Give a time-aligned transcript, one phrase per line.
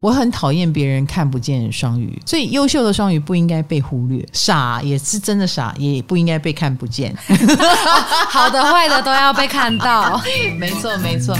[0.00, 7.16] 我很讨厌别人看不见双鱼，所以优秀的双鱼不应该被忽略，傻也是真的傻，也不应该被看不见。
[8.28, 10.20] 好的坏的都要被看到，
[10.58, 11.34] 没错没错。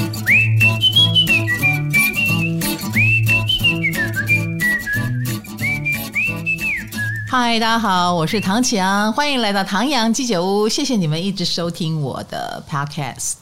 [7.28, 13.34] 嗨，大家好，我是唐綺阳，欢迎来到唐阳鸡酒屋，谢谢你们一直收听我的 podcast。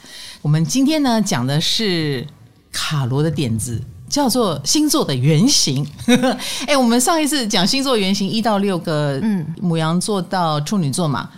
[0.42, 2.26] 我们今天呢讲的是
[2.72, 3.80] 卡罗的点子。
[4.14, 5.84] 叫做星座的原型。
[6.68, 11.28] 哎，我们上一次讲星座原型一到六个，嗯，母羊座到处女座嘛，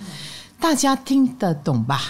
[0.61, 2.03] 大家听得懂吧？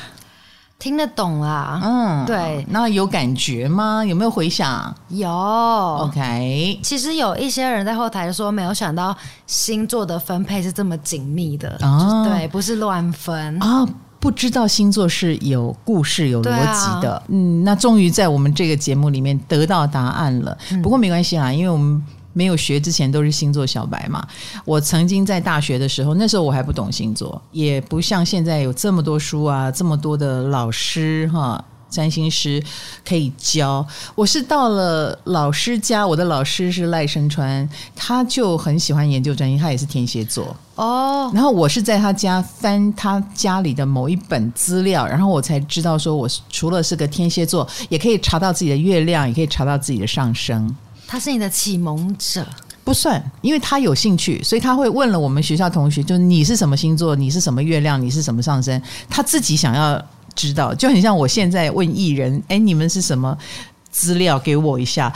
[0.77, 2.67] 听得懂啊，嗯，对。
[2.69, 4.05] 那有感觉吗？
[4.05, 4.93] 有没有回想？
[5.09, 5.31] 有。
[5.31, 13.83] OK，其实有一些人在后台说，没有想到星座的分配是这么紧密的，哦，对，不是乱分啊。
[13.83, 20.57] 哦不知道星座是有故事、有逻辑的，啊、嗯，那终于在我们这个节目里面得到答案了。
[20.73, 22.03] 嗯、不过没关系啦，因为我们
[22.33, 24.27] 没有学之前都是星座小白嘛。
[24.65, 31.65] 我曾经在大学的时候，那时候我还不懂星座，也不像现在有这么多书啊，这么多的老师哈。
[31.89, 32.63] 占星师
[33.09, 41.31] 可以教，我是到了老师家，我的老师是赖声川，他就很喜欢研究占星，他也是天蝎座哦。
[41.33, 50.75] 然后我是在他家翻他家里的某一本资料，然后我才知道说，我除了是个天蝎座，也可以查到自己的月亮，也可以查到自己的上升。
[51.07, 52.45] 他是你的启蒙者？
[52.85, 60.05] 不算，因为他有兴趣，所以他会问了我们学校同学，就你是什么星座，你是什么月亮，你是什么上升，他自己想要。
[60.37, 63.37] 知道就很像我现在问艺人，哎，你们是什么
[63.91, 64.39] 资料？
[64.39, 65.13] 给我一下。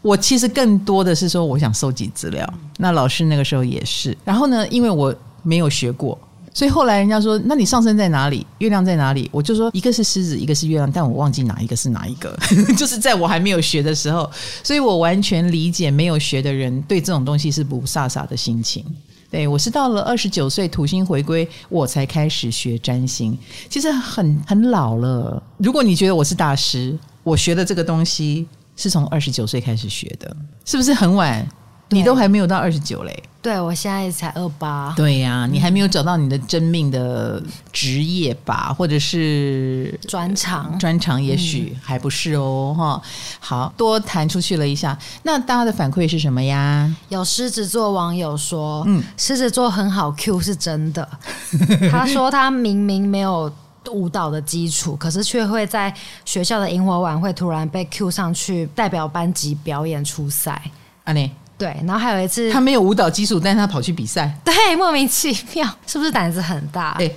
[0.00, 2.54] 我其实更多的是说，我想收集资料。
[2.78, 4.16] 那老师那个时候也是。
[4.24, 6.18] 然后呢，因为我没有学过，
[6.52, 8.44] 所以后来人家说，那你上升在哪里？
[8.58, 9.30] 月亮在哪里？
[9.32, 12.36] 我就说一个是狮子，一个是月亮，但我忘记哪一个是哪一个。
[12.76, 14.28] 就是在我还没有学的时候，
[14.64, 18.84] 所以我完全理解没有学的人对这种东西是不飒飒的心情。
[19.32, 23.36] 对，我是到了二十九岁土星回归，我才开始学占星，
[23.70, 25.42] 其实很很老了。
[25.56, 31.48] 如果你觉得我是大师，我学的这个东西是从二十九岁开始学的，是不是很晚？
[31.92, 34.92] 你都还没有到二十九嘞，对，我现在才二八。
[34.96, 37.42] 对呀、啊，你还没有找到你的真命的
[37.72, 40.78] 职业吧，或者是专长？
[40.78, 43.10] 专长也许还不是哦，哈、嗯。
[43.40, 46.94] 好多谈出去了一下，那大家的反馈是什么呀？
[47.08, 51.06] 有狮子座网友说，嗯，狮子座很好 Q 是真的。
[51.90, 53.52] 他说他明明没有
[53.90, 55.92] 舞蹈的基础，可是却会在
[56.24, 60.62] 学校的萤火晚会突然被 Q 上去代表班级表演出赛。
[61.04, 61.30] 啊，你。
[61.62, 66.96] 对，然后还有一次，他没有舞蹈基础，但是他跑去比赛， 对，莫名其妙，是不是胆子很大？
[66.98, 67.16] 对，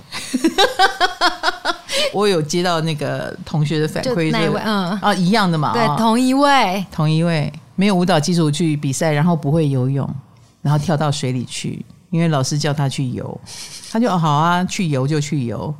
[2.14, 10.08] 我有接到那个同学的反馈，那位，嗯啊，一样的嘛，对，同一位，同一位，没有舞蹈基础去比赛，然后不会游泳，
[10.62, 13.40] 然后跳到水里去，因为老师叫他去游，
[13.90, 15.74] 他就哦好啊，去游就去游。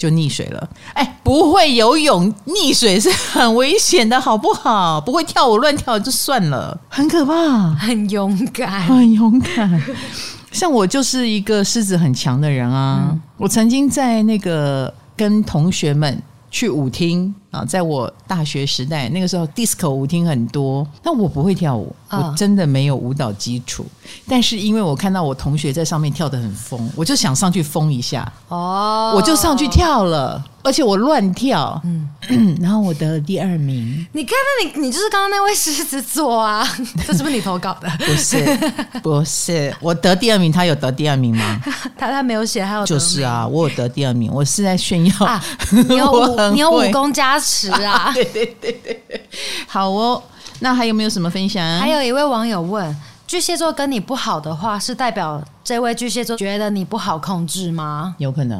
[0.00, 4.98] 就溺水了，哎，不会游泳溺水是很危险的，好不好？
[4.98, 9.82] 不会跳舞乱跳就算了，很可怕，很勇敢，很勇敢。
[10.52, 16.20] 像我就是一个狮子很强的人啊，嗯、我曾经在那个跟同学们。
[16.52, 23.86] 去舞厅啊，在我大学时代，那个时候 disco 舞厅很多，但我不会跳舞，我真的没有舞蹈基础。
[24.28, 30.44] 但是因为我看到我同学在上面跳得很疯，我就想上去疯一下，哦，我就上去跳了。
[30.62, 32.06] 而且我乱跳，嗯，
[32.60, 34.06] 然后我得了第二名。
[34.12, 36.68] 你看，那你你就是刚刚那位狮子座啊？
[37.06, 37.88] 这是不是你投稿的？
[37.98, 38.58] 不是，
[39.02, 41.62] 不是，我得第二名，他有得第二名吗？
[41.96, 45.42] 他他没有写，还有就是啊，我有得第二名，我是在炫耀，啊、
[45.88, 48.10] 你有 武你有武功加持啊！
[48.12, 49.28] 对对对对，
[49.66, 50.22] 好哦。
[50.60, 51.80] 那还有没有什么分享？
[51.80, 58.14] 还有一位网友问：巨蟹座跟你不好的话，是代表这位巨蟹座觉得你不好控制吗？
[58.18, 58.58] 有可能。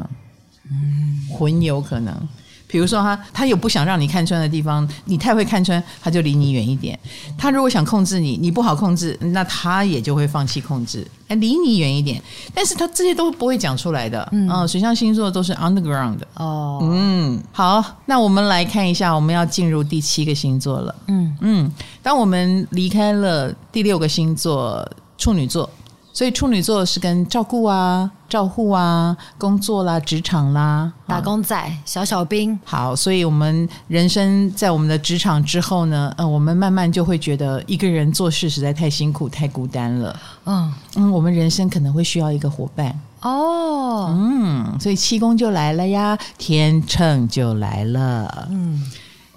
[0.69, 2.27] 嗯，很有可能，
[2.71, 6.97] 比如说他他有不想让你看穿的地方，你太会看穿，他就离你远一点。
[7.37, 12.21] 他如果想控制你，你不好控制，那他也就会放弃控制，哎，离你远一点。
[12.53, 16.79] 但是他这些都不会讲出来的，嗯，哦，水象星座都是 underground 的哦。
[16.81, 20.95] 嗯，好，那我们来看一下，我们要进入第七个星座了。
[21.07, 21.71] 嗯嗯，
[22.01, 25.69] 当我们离开了第六个星座处女座。
[26.13, 32.59] 所以处女座是跟照顾啊、照护啊、工作啦、职场啦、打工仔、小小兵。
[32.65, 40.19] 好，所以我们人生在我们的职场之后呢，呃，我们慢慢就会觉得一个人做事实在太辛苦、太孤单了。
[40.45, 42.99] 嗯嗯，我们人生可能会需要一个伙伴。
[43.21, 48.47] 哦，嗯，所以七宫就来了呀，天秤就来了。
[48.49, 48.83] 嗯。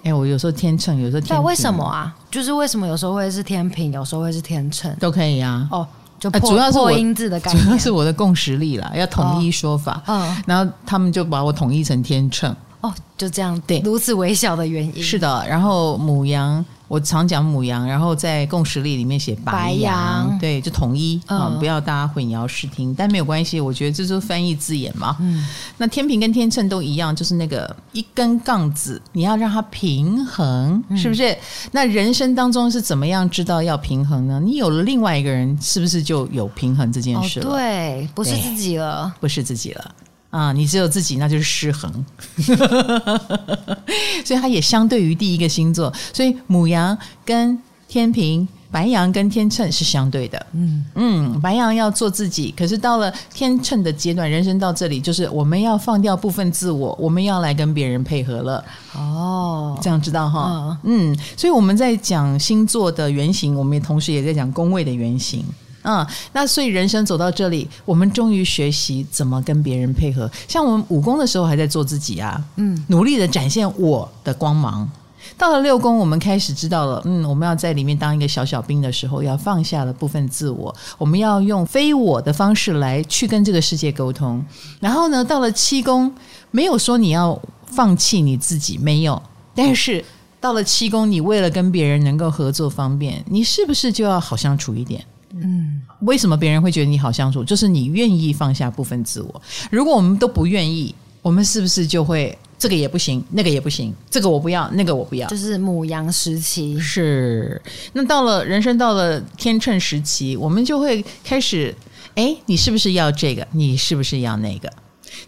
[0.03, 2.15] 哎，我有时候天秤，有时候天秤，为什么啊？
[2.29, 5.67] 就是为什么有时候会是天平，有时候会是天秤，都可以啊。
[5.71, 5.87] 哦，
[6.31, 10.01] 就主要是我音字的感觉，主要是我的共识力啦，要统一说法。
[10.45, 12.55] 然后他们就把我统一成天秤。
[12.85, 15.01] 哦，就这样，对，如此微小的原因。
[15.01, 16.63] 是的，然后母羊。
[16.87, 22.93] 我常讲母羊，然后在共识力里面写白羊，对，就统一啊、嗯，不要大家混淆视听。
[22.93, 25.17] 但没有关系，我觉得这就是翻译字眼嘛。
[25.19, 25.47] 嗯，
[25.77, 31.31] 那天平跟天秤都一样，就是那个一根杠子，你要让它平衡，是不是？
[31.31, 31.37] 嗯、
[31.71, 34.39] 那人生当中是怎么样知道要平衡呢？
[34.39, 37.49] 你有了另外一个人，是不是就有平衡这件事了？
[37.49, 39.95] 哦、对，不是自己了，不是自己了。
[40.35, 41.89] 啊，你只有自己，那就是失衡，
[44.25, 50.45] 所以它也相对于第一个星座，所以母羊跟天平，白羊跟天秤是相对的。
[50.51, 58.61] 嗯嗯，白羊要做自己，可是到了天秤的阶段，人生到这里，就是我们要放掉部分自我，我们要来跟别人配合了。
[58.93, 60.77] 哦，这样知道哈？
[60.83, 65.45] 嗯，所以我们在讲星座的原型，我们也同时也在讲宫位的原型。
[65.85, 70.29] 嗯，那所以人生走到这里，我们终于学习怎么跟别人配合。
[70.47, 74.89] 像我们五宫的时候还在做自己啊，嗯，努力的展现我的光芒。
[75.37, 84.43] 到了六宫，我们开始知道了，嗯，我们要在里面当一个小小兵的时候，要放下了部分自我，我们要用非我的方式来去跟这个世界沟通。
[84.79, 86.13] 然后呢，到了七宫，
[86.51, 89.21] 没有说你要放弃你自己，没有。
[89.55, 90.05] 但是
[90.39, 95.03] 到了七宫，你为了跟别人能够合作方便，你是不是就要好相处一点？
[95.35, 97.43] 嗯，为什么别人会觉得你好相处？
[97.43, 99.41] 就是你愿意放下部分自我。
[99.69, 103.93] 如果我们都不愿意，我们是不是就会这个也不行，那个也不行？
[104.09, 105.27] 这个我不要，那个我不要。
[105.27, 107.61] 就是母羊时期是。
[107.93, 111.75] 那到了人生到了天秤时期，我们就会开始，
[112.15, 113.45] 哎，你是不是要这个？
[113.51, 114.71] 你是不是要那个？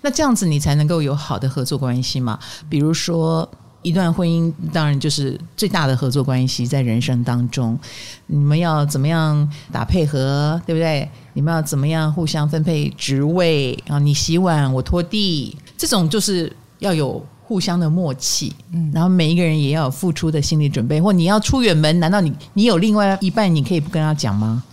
[0.01, 2.39] 那这样子你才能够有好的合作关系嘛？
[2.69, 3.49] 比如说。
[3.87, 7.79] 一段婚姻当然就是最大的合作关系，在人生当中，
[8.25, 11.09] 你们要怎么样打配合，对不对？
[11.33, 13.97] 你们要怎么样互相分配职位啊？
[13.99, 18.53] 你洗碗，我拖地，这种就是要有互相的默契。
[18.73, 21.01] 嗯，然后每一个人也要有付出的心理准备。
[21.01, 24.63] 或你要出远门，难道你你有另外一半，你可以不跟他讲吗？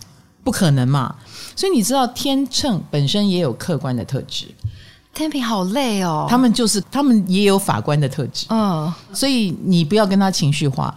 [0.43, 1.15] 不可能嘛！
[1.55, 4.45] 所以你知道，天秤本身也有客观的特质。
[5.15, 10.93] 天平好累哦，他们就是他们也有法官的特质，嗯，所以你不要跟他情绪化。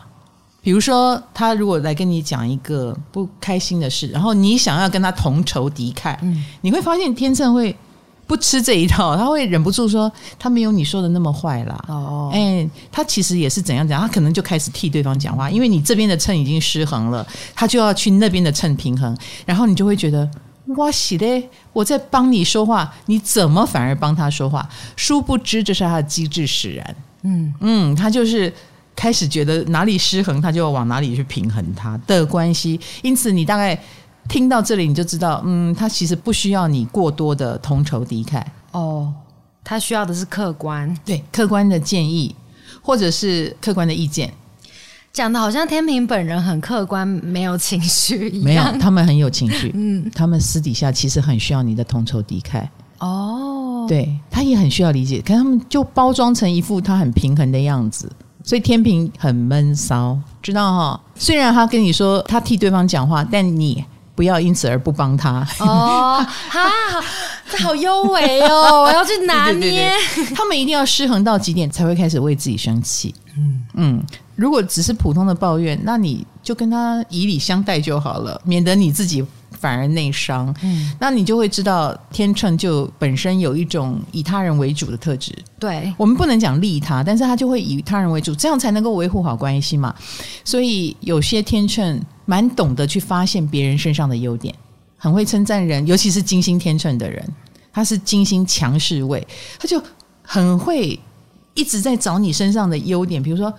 [0.61, 7.75] 比如说，他如果来跟你讲一个不开心的事，然后你想要跟他同仇敌忾，嗯，你会发现天秤会
[8.27, 11.83] 不吃这一套，他会忍不住说他没有你说的那么坏啦。
[11.89, 19.17] 哦，哎，他其实也是怎样讲，他可能就开始替对方讲话，因为你这边的秤已经失衡了，他就要去那边的秤平衡，
[19.47, 20.29] 然后你就会觉得。
[20.77, 21.49] 哇西嘞！
[21.73, 24.69] 我在帮你说话，你怎么反而帮他说话？
[24.97, 26.97] 殊不知这是他的机智使然。
[27.23, 28.53] 嗯嗯，他就是
[28.95, 32.79] 开始觉得哪里失衡，他就要往哪里去平衡他的关系。
[33.03, 33.81] 因此，你大概
[34.29, 38.45] 听到这里，你就知道，嗯，他其实不需要你过多的同仇敌忾。
[38.73, 39.13] 哦，
[39.65, 42.37] 他需要的是客观，对，客观的建议，
[42.83, 44.33] 或者是客观的意见。
[45.19, 48.45] 讲的好像天平本人很客观，没有情绪一样。
[48.45, 49.69] 没有，他们很有情绪。
[49.75, 52.65] 嗯，他们私底下其实很需要你的同仇敌忾。
[53.01, 58.09] 哦，对，他也很需要理解，可他们就包装成一副他很平衡的样子，
[58.45, 61.01] 所以天平很闷骚，知道哈？
[61.17, 63.85] 虽然他跟你说他替对方讲话，但你
[64.19, 65.47] 不要因此而不帮他。
[65.61, 66.19] 哦，
[66.51, 66.69] 哈，
[67.49, 68.83] 这好优美哦！
[68.83, 69.61] 我要去拿捏。
[69.61, 73.15] 对对对对，他们一定要失衡到极点，才会开始为自己生气。
[73.37, 74.07] 嗯嗯。
[74.35, 80.53] 如果只是普通的抱怨，那你就跟他以礼相待就好了，免得你自己反而内伤。
[80.65, 85.33] 嗯，那你就会知道天秤就本身有一种以他人为主的特质。
[85.61, 89.95] 对，我们不能讲利他，但是他就会以他人为主，这样才能够维护好关系嘛。
[90.45, 94.55] 所以有些天秤蛮懂得去发现别人身上的优点，
[94.99, 97.27] 很会称赞人，尤其是金星天秤的人，
[97.73, 99.27] 他是金星强势位，
[99.59, 99.83] 他就
[100.21, 101.01] 很会
[101.55, 103.51] 一直在找你身上的优点，比如说。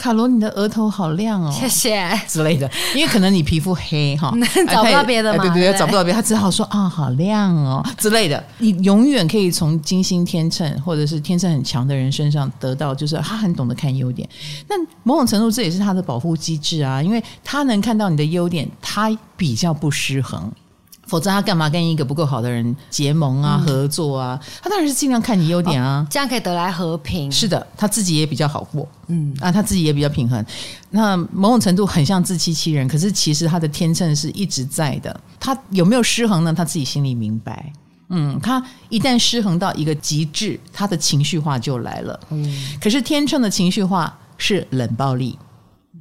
[0.00, 4.32] 卡罗，你的额头好亮哦，谢谢之类的，因为可能你皮肤黑哈，
[4.66, 8.42] 找不到别的嘛，对对对，找不到别的，他只好说啊，好亮哦之类的。
[8.58, 14.26] 你永远可以从金星天秤或者是天秤很强的人身上得到，就是他很懂得看优点。
[14.68, 20.50] 那某种程度这也是他的保护机制啊，因为他能看到你的优点，他比较不失衡。
[21.10, 24.40] 否则他干嘛跟一个不够好的人结盟啊、合作啊？
[24.62, 27.30] 他当然是尽量看你优点啊，这样可以得来和平。
[27.32, 30.44] 是的，他自己也比较好过，嗯啊，他自己也比较平衡。
[30.90, 35.20] 那某种程度很像自欺欺人，可是其实他的天秤是一直在的。
[35.40, 36.54] 他有没有失衡呢？
[36.54, 37.72] 他自己心里明白。
[38.10, 42.20] 嗯，他一旦失衡到一个极致，他的情绪化就来了。
[42.30, 45.36] 嗯，可是天秤的情绪化是冷暴力。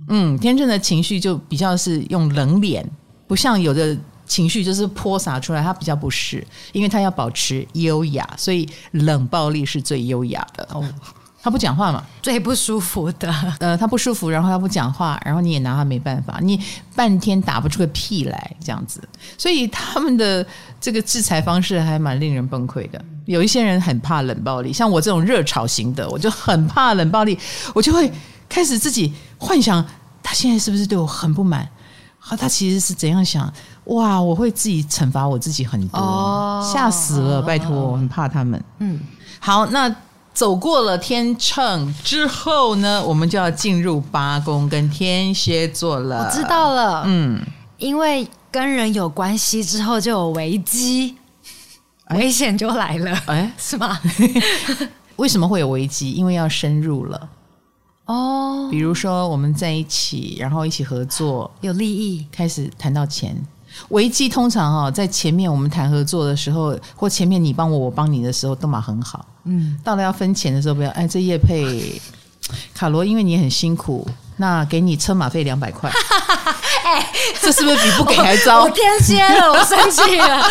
[0.10, 2.88] 嗯，天秤的情绪就比较是用冷脸，
[3.28, 3.98] 不像有的
[4.29, 10.65] 情绪就是泼洒出来，他比较不是，因为他要保持优雅，所以冷暴力是最优雅的。
[10.71, 10.88] 哦，
[11.41, 13.33] 他不讲话嘛，最不舒服的。
[13.59, 16.62] 呃，他不舒服，然后他不讲话，然后你也拿他没办法，你
[16.95, 19.01] 半天打不出个屁来，这样子。
[19.38, 20.45] 所以他们的
[20.79, 23.03] 这个制裁方式还蛮令人崩溃的。
[23.25, 27.36] 有一些人很怕冷暴力，像我这种热炒型的，我就很怕冷暴力，
[27.74, 28.12] 我就会
[28.48, 29.83] 开始自己幻想。
[30.21, 31.67] 他现在是不是对我很不满？
[32.19, 33.51] 好，他其实是怎样想？
[33.89, 37.41] 哇，我会自己惩罚我自己很多，哦、吓死了！
[37.41, 38.63] 拜托，我很怕他们。
[38.79, 39.00] 嗯，
[39.39, 39.93] 好，那
[40.34, 46.24] 走过了天秤之后呢，我们就要进入八宫跟天蝎座了。
[46.24, 47.41] 我知道了，嗯，
[47.77, 51.15] 因为跟人有关系之后就有危机，
[52.12, 53.12] 危险就来了。
[53.25, 54.00] 哎，是吗？
[55.17, 56.12] 为什么会有危机？
[56.12, 57.29] 因为要深入了。
[58.05, 63.36] 哦，比如说我们在一起，然后一起合作，有利益，开始谈到钱。
[63.88, 69.25] 危机通常哈，在前面我们谈合作的时候，或前面你帮我，我帮你的时候，都嘛很好。
[69.45, 72.00] 嗯，到了要分钱的时候，不要哎，这叶配
[72.74, 74.07] 卡罗，因为你很辛苦，
[74.38, 75.91] 那给你车马费两百块。
[76.86, 78.63] 哎，这是不是比不给还糟？
[78.63, 80.43] 我天蝎了，我生气了。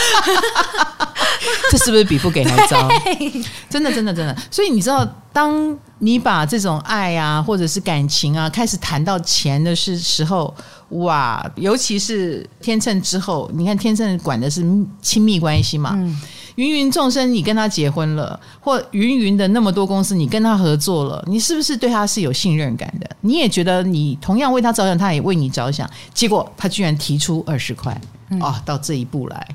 [1.71, 2.89] 这是不是比不给还糟？
[3.69, 4.37] 真的，真的，真的。
[4.51, 10.53] 所以你知道，当你把这种爱啊，或者是感情啊，开始谈到钱的时时候，
[10.91, 14.65] 哇，尤其是天秤之后，你看天秤管的是
[15.01, 16.21] 亲密关系嘛，嗯、
[16.57, 23.09] 芸芸众生，你跟他结婚了，或芸芸的那么多公司，你跟他合作了，你是不是对他是有信任感的？
[23.21, 29.49] 你也觉得你同样为他着想，他也为你着想，结果他居然提出二十块，嗯、哦，到这一步来。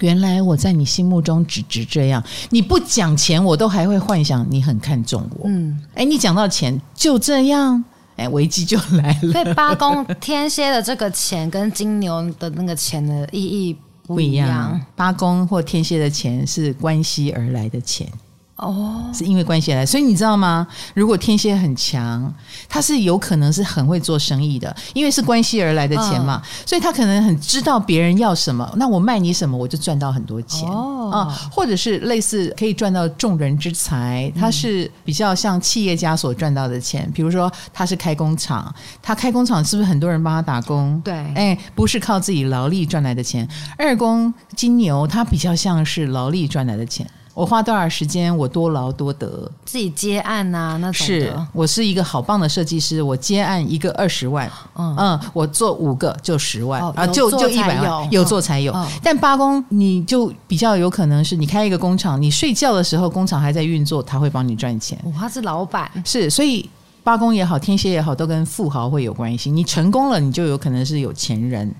[0.00, 5.48] 原来我在你心目中只值这样，你不讲钱，我都还会幻想你很看重我。
[5.48, 7.82] 嗯，哎，你讲到钱就这样，
[8.16, 9.32] 哎，危机就来了。
[9.32, 14.46] 所以八宫天蝎的这个钱跟金牛的那个钱的意义不一样。
[14.46, 18.06] 一样，八宫或天蝎的钱是关系而来的钱。
[18.56, 20.64] 哦，是因为关系来，所以你知道吗？
[20.94, 22.32] 如果天蝎很强，
[22.68, 41.00] 他是有可能是很会做生意的，因为是关系而来的钱嘛，嗯、所以他可能很知道别人要什么，那我卖你什么，我就赚到很多钱哦、嗯，或者是类似可以赚到众人之财，他是比较像企业家所赚到的钱，比如说他是开工厂，他开工厂是不是很多人帮他打工？
[41.04, 43.48] 对，哎，不是靠自己劳力赚来的钱。
[43.76, 47.04] 二宫金牛，他比较像是劳力赚来的钱。
[47.34, 49.50] 我花多少时间，我多劳多得。
[49.64, 58.72] 自己接案呐、啊，那种是我是一个好棒的设计师，我接案一个二十万，嗯嗯，我做五个就十万、哦、啊，就就一百万，有做才有。
[58.72, 64.96] 哦、但八宫你就比较有可能是你开一个工厂，你睡觉的时候工厂还在运作，他会帮你赚钱。
[65.18, 66.70] 他是老板，是所以
[67.02, 69.50] 八宫也好，天蝎也好，都跟富豪会有关系。
[69.50, 71.74] 你成功了，你就有可能是有钱人。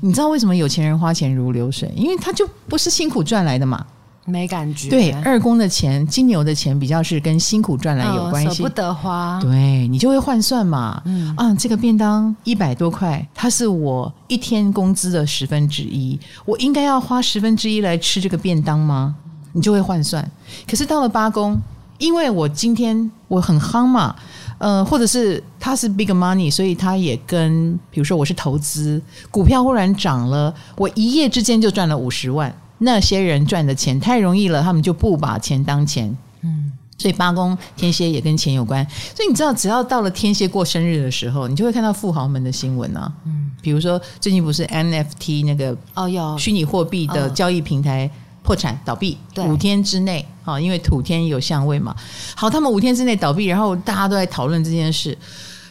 [0.00, 1.92] 你知道为什么有钱人花钱如流水？
[1.94, 3.84] 因为他就不是辛苦赚来的嘛。
[4.26, 4.88] 没感觉。
[4.88, 9.38] 对，二宫的钱，金牛的钱比较是跟辛苦赚来有关系，舍不得花。
[9.42, 11.02] 对，你就会换算嘛。
[11.04, 19.14] 嗯啊，这个便当一百多块，它是我一天工资的十分之一，我应该要花十分之一来吃这个便当吗？
[19.52, 20.28] 你就会换算。
[20.68, 21.60] 可是到了八宫，
[21.98, 24.16] 因为我今天我很夯嘛，
[24.58, 29.00] 呃，或者是它是 big money，所以它也跟，比如说我是投资
[29.30, 32.52] 股票，忽然涨了，我一夜之间就赚了五十万。
[32.84, 36.16] 那些人赚的钱太容易了，他们就不把钱当钱。
[36.42, 38.86] 嗯，所以八宫天蝎也跟钱有关。
[39.14, 43.12] 所以你知道，只要到了天蝎过生日的时候，你就会看到富豪们的新闻啊。
[43.24, 48.08] 嗯，比如说最近不是 NFT 那个哦，有虚拟货币的交易平台
[48.42, 51.96] 破产倒闭，对，五天之内啊，因为土天有相位嘛。
[52.36, 55.16] 好，他们五天之内倒闭，然后大家都在讨论这件事。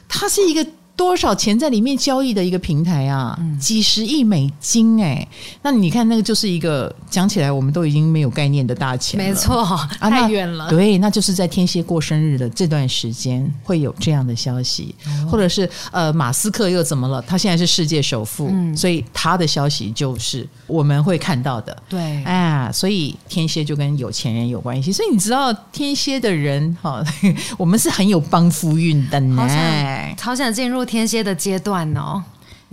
[0.09, 0.65] 它是一个。
[0.95, 3.35] 多少钱在里面交易的一个平台啊？
[3.39, 5.27] 嗯、几十亿美金哎、欸！
[5.63, 9.65] 那你看那个就是一个讲起来我们都已经没有概念的大钱，没错，
[9.99, 10.69] 太远了、啊。
[10.69, 17.19] 对，那就是在天蝎过生日的这段时间会有这样的消息，哦、或者是呃，马斯克又怎么了？
[17.23, 21.75] 他现在是世界首富，嗯、所以他的消息就是我们会看到的。
[21.89, 24.91] 对，啊，所以天蝎就跟有钱人有关系。
[24.91, 27.03] 所以你知道天蝎的人哈，
[27.57, 30.15] 我们是很有帮夫运的呢。
[30.21, 30.82] 好想进入。
[30.85, 32.21] 天蝎的阶段哦，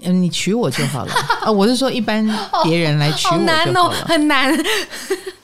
[0.02, 1.12] 嗯，你娶我就好了
[1.42, 1.50] 啊！
[1.50, 2.26] 我是说，一般
[2.64, 4.64] 别人来娶我就好了，好难哦，很难，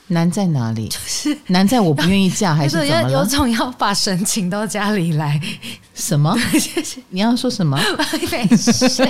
[0.08, 0.88] 难在哪里？
[0.88, 3.10] 就是难在我不愿意嫁，还是怎么了？
[3.10, 5.40] 有种要把神请到家里来？
[5.94, 6.36] 什么？
[7.10, 7.78] 你要说什么？
[8.30, 9.04] 没事，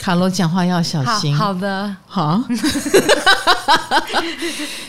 [0.00, 1.36] 卡罗讲话要小心。
[1.36, 2.42] 好，好的，好。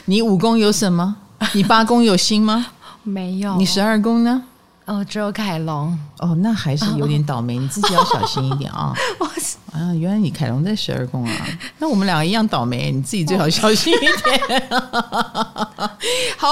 [0.06, 1.16] 你五宫有什么？
[1.54, 2.68] 你八宫有心吗？
[3.04, 3.56] 没有。
[3.58, 4.44] 你十二宫呢？
[4.88, 5.98] 哦，只有凯龙。
[6.20, 8.94] 哦，那还是有点倒霉，哦、你自己要小心一点啊！
[9.72, 14.70] 啊，原来你凯龙在十二宫啊，那我们两个一样倒霉，你自己最好小心一点。
[16.38, 16.48] 好，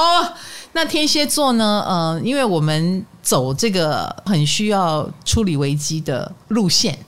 [0.73, 1.83] 那天蝎座呢？
[1.87, 6.99] 呃，因为我们走这个很需要处理危机的路线。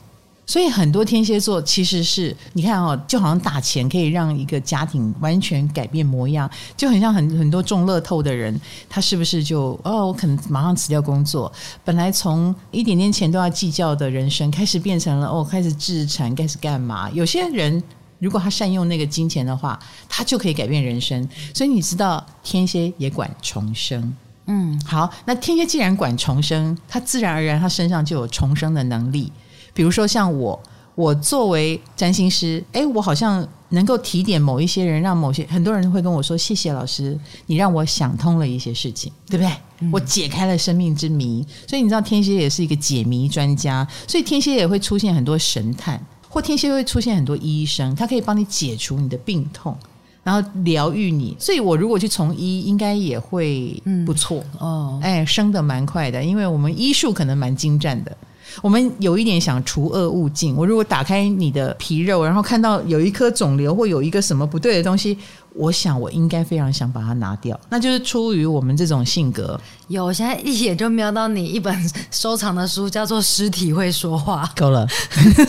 [0.47, 8.57] 所以很多天蝎座其实是你看哦，就好像打钱可以让一个家庭完全改变模样，就很像很很多中乐透的人，
[8.89, 11.51] 他是不是就哦，我可能马上辞掉工作，
[11.83, 17.09] 本来从一点点钱都要计较的人生，开始变成了哦，开始置产，开始干嘛？
[17.11, 17.83] 有些人
[18.19, 19.77] 如果他善用那个金钱的话，
[20.07, 21.27] 他就可以改变人生。
[21.53, 29.29] 所以你知道天蝎也管重生，嗯，好，那天蝎既然管重生，他自然而然他身上就有重生的能力。
[29.77, 30.59] 比如说像我，
[30.95, 37.15] 我作为占星师，哎，我好像能够提点某一些人，让某些很多人会跟我说：“谢谢老师，
[37.45, 39.53] 你让我想通了一些事情，对不对？
[39.81, 49.77] 嗯、我解开了生命之谜。”所以你知道天蝎也是一个解谜专家，所以天蝎也会出现很多神探，或天蝎会出现很多医生，他可以帮你解除你的病痛，
[50.23, 51.37] 然后疗愈你。
[51.39, 54.99] 所以我如果去从医，应该也会不错、嗯、哦。
[55.03, 58.17] 哎，升的蛮快的，因为我们医术可能蛮精湛的。
[58.61, 60.55] 我们有一点想除恶务尽。
[60.55, 65.17] 我如果打开你的皮肉，然后看到有一颗肿瘤或有一个什么不对的东西。
[65.57, 69.59] 我想，我应该非常想把它拿掉，那就是出于我们这种性格。
[69.87, 71.73] 有，我现在一眼就瞄到你一本
[72.11, 74.49] 收藏的书，叫做《尸体会说话》。
[74.59, 74.85] 够了，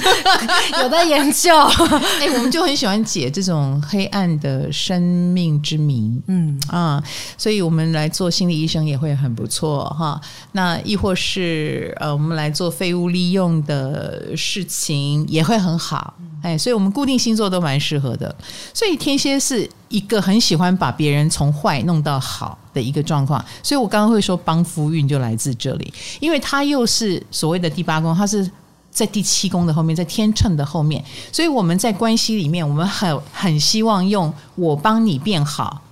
[0.83, 1.51] 有在研究。
[2.21, 6.21] 哎、欸，我们就很喜欢解这种黑暗的生命之谜。
[6.29, 7.03] 嗯啊，
[7.37, 10.21] 所以我们来做心理医生也会很不错哈。
[10.53, 16.15] 那亦或是呃，我们来做废物利用的事情也会很好。
[16.43, 18.35] 哎，所以我们固定星座都蛮适合的。
[18.73, 23.45] 所以天蝎是一个很喜欢把别人从坏弄到好的一个状况。
[23.63, 28.49] 所以我刚刚会说帮夫运就来自这里，因为他又是所谓的第八宫，他是
[28.91, 31.05] 在第七宫的后面，在天秤的后面。
[31.33, 35.83] 所以我们在关系里面，我们很很希望用我帮你变好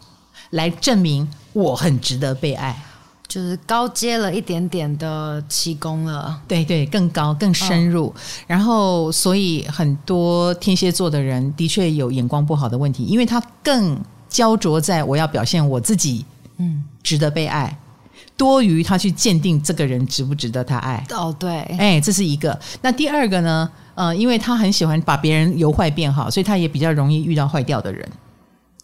[0.50, 2.80] 来证明我很值得被爱。
[3.28, 8.06] 就是高阶了一点点的气功了，对对，更高更深入。
[8.06, 8.15] 哦、
[8.47, 16.25] 然后，所以很多天蝎座的人的确有眼光不好的问题，因为他更焦灼在我要表现我自己，
[16.58, 17.76] 嗯，值得被爱，
[18.12, 21.04] 嗯、多于他去鉴定这个人值不值得他爱。
[21.10, 22.58] 哦，对，哎，这是一个。
[22.80, 23.71] 那第二个呢？
[23.97, 28.06] 呃，因为他很喜欢把别人由坏变好，所以他也比较容易遇到坏掉的人。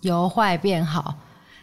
[0.00, 1.14] 由坏变好，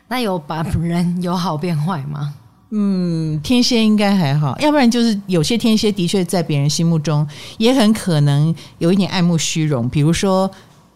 [0.08, 2.36] 那有把人由好变坏吗？
[2.72, 7.28] 嗯，天蝎应该还好，要不然就是有些天蝎的确在别人心目中
[7.58, 10.50] 也很可能有一点爱慕虚荣，比如说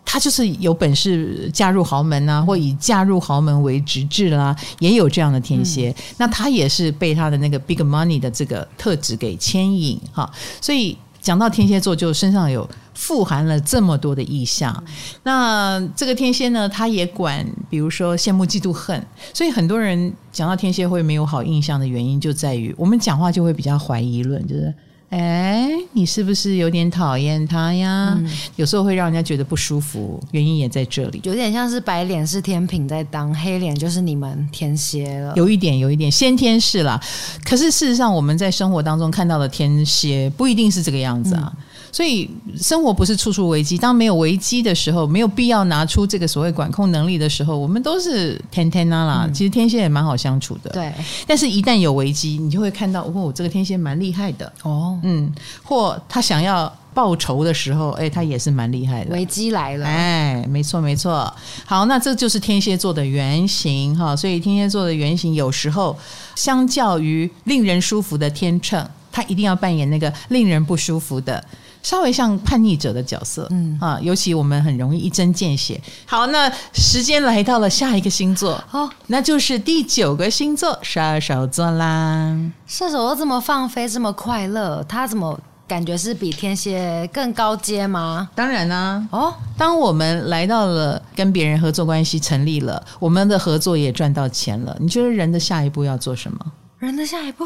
[0.05, 5.89] 他就是有本事嫁入豪门啊，或以嫁入豪门为直至啦，也有这样的天蝎。
[5.89, 10.31] 嗯、那他也是被他的那个 big money 的这个特质给牵引哈，
[10.61, 10.97] 所以。
[11.23, 14.83] 讲到天蝎座，就身上有富含了这么多的意象。
[15.23, 19.03] 那这个天蝎呢，他也管，比如说羡慕、嫉妒、恨。
[19.33, 24.73] 所以很多人讲到天蝎会没有好印象的原因，就在于我们讲话就会比较怀疑论，就是。
[25.09, 28.15] 哎，你是不是有点讨厌他呀？
[28.17, 31.21] 嗯、有时候会让人家觉得不舒服，原因也在这里。
[31.23, 35.31] 有点像是白脸是天平在当，黑脸就是你们天蝎了。
[35.35, 36.99] 有一点，有一点先天是啦。
[37.45, 41.53] 可是事实上，我们在生活当中看到的天蝎不一定是这个样子啊。
[41.55, 42.27] 嗯所以
[42.57, 49.29] 生活不是处处危机，当没有危机的时候，没有必要拿出这个所谓管控能力的时候，我们都是天天啊啦。
[49.31, 50.91] 其实天蝎也蛮好相处的，对。
[51.27, 55.31] 但是，一旦有危机，你就会看到，哦，这个天蝎蛮厉害的哦，嗯。
[55.61, 59.13] 或他想要报仇的时候，哎，他也是蛮厉害的。
[59.13, 61.31] 危机来了，哎，没错没错。
[61.63, 64.15] 好，那这就是天蝎座的原型哈。
[64.15, 65.95] 所以天蝎座的原型有时候，
[66.35, 71.43] 相较于令人舒服的天秤，他一定要扮演那个令人不舒服的。
[71.83, 75.79] 稍微像叛逆者的角色，嗯啊，尤其我们很容易一针见血。
[76.05, 82.35] 好，那时间来到了下一个星座，哦，那就是第九个星座射手座啦。
[82.65, 88.29] 射手座这么放飞，这么快乐，他怎么感觉是比天蝎更高阶吗？
[88.33, 96.39] 当然啦、啊，哦，当我们来到了跟别人合作关系成立了，我们的合作也赚到钱了，你觉得人的下一步要做什么？
[96.79, 97.45] 人的下一步。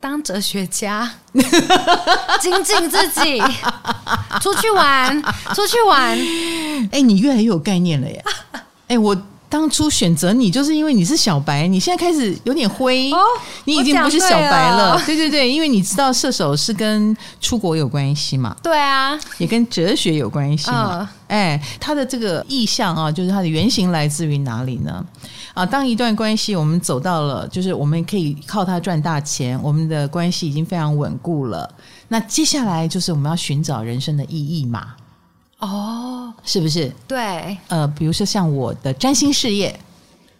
[0.00, 1.10] 当哲学家，
[2.40, 3.38] 精进自己，
[4.40, 5.22] 出去玩，
[5.54, 6.18] 出去玩。
[6.18, 8.24] 哎、欸，你越来越有概念了耶！
[8.52, 8.62] 哎、
[8.96, 9.14] 欸，我
[9.50, 13.18] 当初选择你，就是因为你是小白，你现在开始有点灰，哦、
[13.64, 14.96] 你已经不是小白了。
[15.04, 18.56] 对对对，因为你知道射手是跟出国有关系嘛？
[18.62, 21.10] 对啊，也跟哲学有关系嘛？
[21.26, 25.04] 哎、呃，他的这个意象啊，就是它的原型来自于哪里呢？
[25.52, 31.68] 啊，当一段关系我们走到了，就是我们可以靠它赚大钱，我们的关系已经非常稳固了。
[32.06, 34.94] 那接下来就是我们要寻找人生的意义嘛？
[35.60, 36.92] 哦，是不是？
[37.06, 39.78] 对，呃，比如说像我的占星事业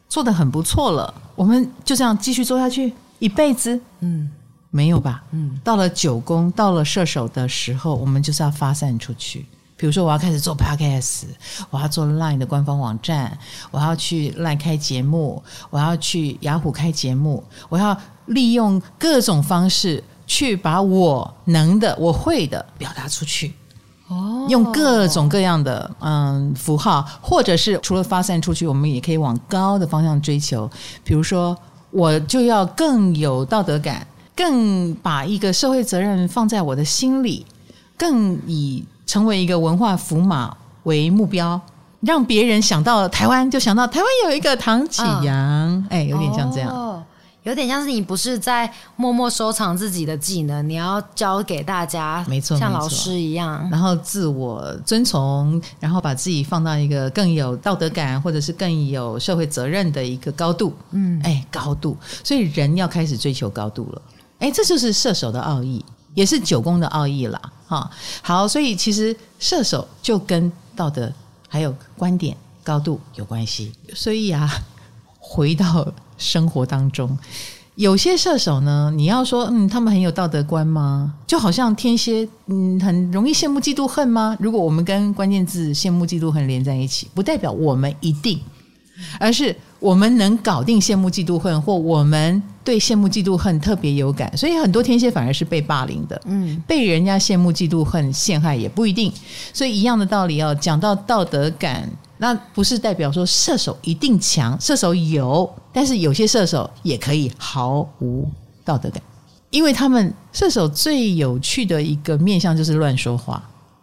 [0.08, 3.80] 做的很不错了，我们就这样继续做下去一辈子？
[4.00, 4.30] 嗯，
[4.70, 5.22] 没有吧？
[5.32, 9.46] 嗯，到了九宫，到了射手的时候，我们就是要发散出去。
[9.76, 11.22] 比如说，我要开始做 Podcast，
[11.70, 13.38] 我要做 Line 的官方网站，
[13.70, 23.54] 我要去 Line 开节目，我要去雅虎开节目，我要利用各种方式去把我能的、我会的表达出去。
[24.10, 30.70] 哦，用各种各样的嗯符号，或者是除了发散出去，我们也可以往高的方向追求。
[31.02, 31.56] 比如说，
[31.90, 37.46] 我就要更有道德感，更把一个社会责任放在我的心里，
[37.96, 38.84] 更以。
[39.06, 41.60] 成为一个文化符码为目标，
[42.02, 47.04] 让别人想到台湾就想到台湾有一个唐启阳，哎、有点像这样、
[47.42, 64.02] 有点像是你不是在默默收藏自己的技能，你要教给大家，没错，像老师一样，然后自我遵从，然后把自己放到一个更有道德感或者是更有社会责任的一个高度，嗯，哎，高度，所以人要开始追求高度了，
[64.40, 65.84] 哎，这就是射手的奥义。
[66.14, 67.88] 也是九宫的奥义啦，哈，
[68.20, 71.10] 好，所以其实射手就跟道德
[71.48, 73.72] 还有观点高度有关系。
[73.94, 74.50] 所以啊，
[75.20, 75.86] 回到
[76.20, 77.18] 生活当中，
[77.74, 81.14] 有些射手呢，你要说，嗯，他们很有道德观吗？
[81.26, 84.36] 就好像天蝎，嗯，很容易羡慕嫉妒恨吗？
[84.38, 88.38] 如果我们跟关键字羡慕嫉妒恨连在一起，不代表我们一定，
[89.18, 89.56] 而是。
[89.80, 99.10] 我们能搞定羡慕嫉妒恨，或我们对羡慕嫉妒恨特别有感，所以很多天蝎反而是被霸凌的，嗯，被人家羡慕嫉妒恨陷害也不一定。
[99.54, 101.90] 所以一样的道理哦，讲到道德感，
[102.22, 108.28] 那不是代表说射手一定强，射手有，但是有些射手也可以毫无
[108.62, 109.02] 道德感，
[109.48, 113.42] 因为他们射手最有趣的一个面相就是乱说话。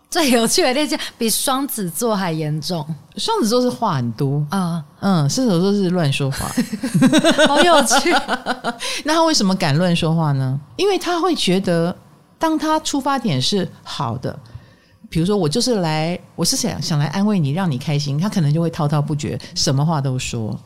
[0.09, 2.85] 最有趣的那件比双子座还严重。
[3.17, 6.49] 双子座是话很多啊，嗯，射手座是乱说话，
[7.49, 8.11] 好有趣。
[9.03, 10.57] 那他为什么敢乱说话呢？
[10.77, 11.93] 因为他会觉得，
[12.37, 14.39] 当他出发点是好的，
[15.09, 20.57] 比如说我就是来，我是想想来安慰你，让你开心，他可能就会滔滔不绝，什么话都说，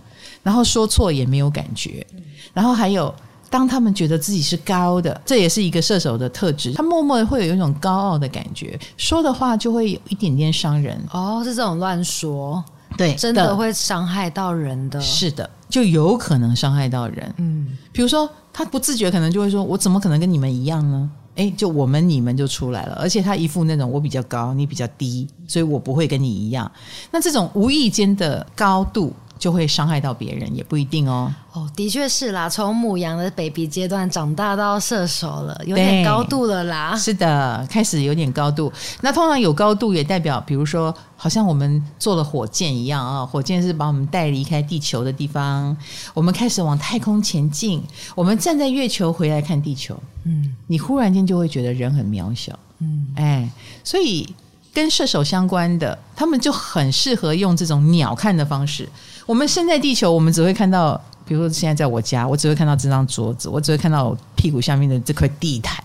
[0.43, 2.05] 然后说错也没有感觉，
[2.53, 3.13] 然后还有。
[3.51, 6.71] 当他们觉得自己是高的，这也是一个射手的特质。
[6.71, 10.97] 他默默的会有一种高傲的感觉，说的话就会有一点点伤人。
[11.11, 12.63] 哦，是这种乱说，
[12.95, 15.01] 对，真的会伤害到人的。
[15.01, 17.35] 是的，就有可能伤害到人。
[17.39, 21.09] 嗯，比如说他不自觉，可能就会说：“我怎么可能跟你们一样呢？”
[21.41, 22.93] 诶，就我们你们就出来了。
[23.01, 26.71] 而且他一副那种我比较高，你比较低，所以我不会跟你一样。
[27.09, 29.11] 那这种无意间的高度。
[29.41, 31.33] 就会伤害到别人，也不一定哦。
[31.51, 36.95] 哦，的确是啦，从母羊的 baby 阶段长大到射手了，有点高度了啦。
[36.95, 38.71] 是的，开始有点高度。
[39.01, 45.75] 那通常有高度也代表，比如说，好像我们坐了火箭一样啊，火箭是把我们带离开地球的地方，
[46.13, 47.83] 我们开始往太空前进。
[48.13, 53.49] 我们站在月球回来看地球，嗯，你忽然间就会觉得人很渺小，嗯，哎，
[53.83, 54.29] 所以
[54.73, 58.87] 跟射手相关的，他们就很适合用这种鸟看的方式。
[59.25, 65.83] 我们身在地球，我们只会看到，比如说现在在我家，我只会看到这张桌子，我只会看到我屁股下面的这块地毯。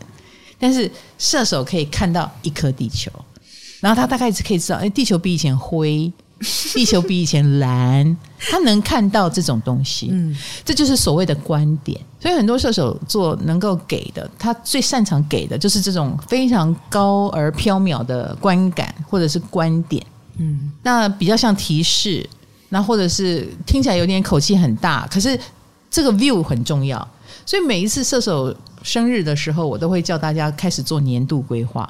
[0.58, 3.10] 但是射手可以看到一颗地球，
[3.80, 6.10] 然后他大概可以知道，哎，地球比以前灰，
[6.74, 10.08] 地球比以前蓝，他能看到这种东西。
[10.10, 12.00] 嗯，这就是所谓的观点。
[12.20, 20.04] 所以很多射手座能够给的，他最擅长给的就是这种非常高而飘渺的观感或者是观点。
[20.38, 22.28] 嗯，那比较像提示。
[22.68, 25.38] 那或者是听起来有点口气很大，可是
[25.88, 26.98] 这个 view 很重要，
[27.46, 31.88] 所以每一次射手生日的时候，我都会叫大家开始做年度规划。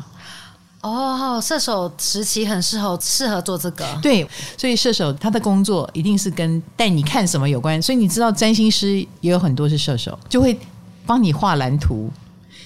[0.87, 10.57] 哦，射手时期很适合适合做这个，对，所以射手他的工作一定是跟带你看什么有关，所以你知道占星师也有很多是射手，就会
[11.05, 12.09] 帮你画蓝图。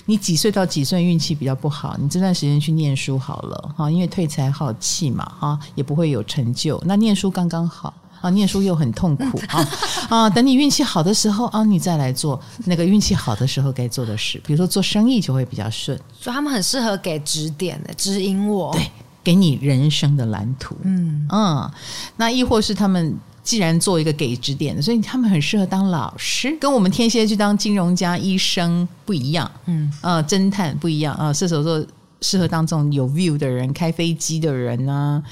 [0.07, 1.97] 你几岁到几岁运气比较不好？
[1.99, 6.83] 你这段时间去念书好了哈，因为退财耗气嘛哈，也不会有成就。
[6.85, 9.69] 那念书刚刚好啊，念书又很痛苦啊
[10.09, 10.31] 啊！
[10.31, 15.99] 等你运气好的时候啊，你再来做那个运气好的时候该做的事，比如说做生意就会比较顺。
[16.21, 18.91] 所以他们很适合给指点的，指引我，对，
[19.25, 20.77] 给你人生的蓝图。
[20.83, 21.71] 嗯嗯，
[22.17, 29.51] 那亦或是他们既然做一个给指点的，所以他们很适合当老师，跟我们天蝎去当金融家、医生不一样。
[29.65, 31.35] 嗯，呃，侦探不一样啊、呃。
[31.35, 31.83] 射手座
[32.21, 35.23] 适合当这种有 view 的人，开飞机的人啊。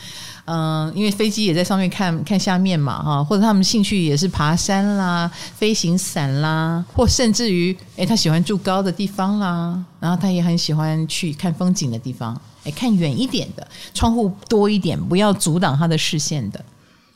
[0.46, 16.64] 嗯、呃，因为飞机也在上面看看下面嘛，哈，或者他们兴趣也是爬山啦、飞行伞啦，或甚至于，哎，他喜欢住高的地方啦，然后他也很喜欢去看风景的地方，哎，看远一点的，窗户多一点，不要阻挡他的视线的。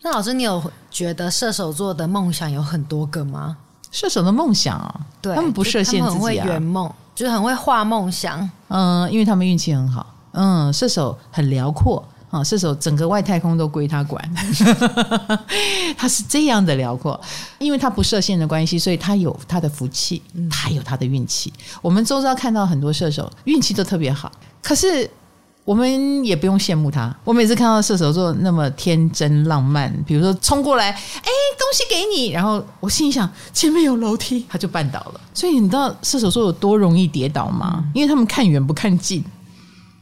[0.03, 3.57] 那老师，你有觉得射手座的梦想有很多个吗？
[3.91, 8.49] 射手的梦想啊，对，他们不设限自己啊，很会圆梦，就是很会画梦想。
[8.69, 10.07] 嗯，因为他们运气很好。
[10.33, 12.03] 嗯，射手很辽阔。
[12.33, 14.35] 啊，射手整个外太空都归他管，
[15.99, 17.21] 他是这样的辽阔，
[17.59, 21.53] 因为他不设限的关系，所以他有他的福气，他有他的运气。
[21.83, 25.11] 我们周遭看到很多射手运气都特别好，可是
[25.65, 27.15] 我们也不用羡慕他。
[27.25, 35.21] 我每次看到射手座那么天真浪漫，比如说冲过来，哎，东西给你，然后我心里想前面有楼梯，他就绊倒了。
[35.35, 37.85] 所以你知道射手座有多容易跌倒吗？
[37.95, 39.25] 因为他们看远不看近，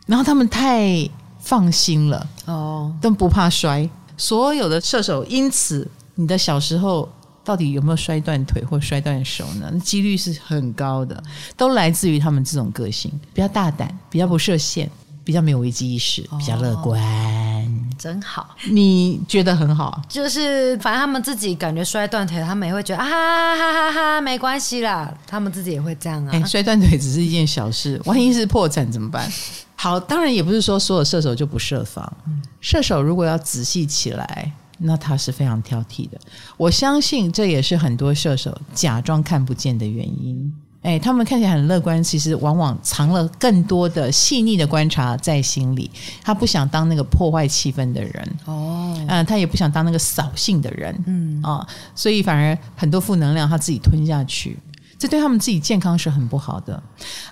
[0.06, 1.08] 然后他们太。
[1.42, 3.88] 放心了哦，都不怕摔。
[4.14, 7.08] 所有的射手，因此你的小时候
[7.42, 9.70] 到底有没有摔断腿或摔断手呢？
[9.72, 11.20] 那几率是很高的，
[11.56, 14.88] 都来自于他们这种个性，比较大胆，比较不设限，
[15.30, 17.00] 比较没有危机意识，比较乐观。
[17.00, 17.64] 哦，
[17.96, 18.56] 真好。
[18.68, 20.02] 你觉得很好？
[20.08, 25.14] 就是反正他们自己感觉摔断腿，他们也会觉得啊哈哈哈哈，没关系啦。
[25.28, 26.32] 他们自己也会这样啊。
[26.32, 29.30] 欸，摔断腿只是一件小事，万一是破产怎么办？
[29.76, 32.12] 好，当然也不是说所有射手就不设防。
[32.60, 36.18] 射手如果要仔细起来，那他是非常挑剔的。
[36.56, 40.52] 我相信这也是很多射手假装看不见的原因。
[40.82, 45.90] 哎，他们看起来很乐观，其实往往藏了更多的细腻的观察在心里。
[46.22, 54.58] 他不想当那个破坏气氛的人哦，嗯，他也不想当那个扫兴的人，嗯啊，所以反而很多负能量他自己吞下去，
[54.98, 56.82] 这对他们自己健康是很不好的。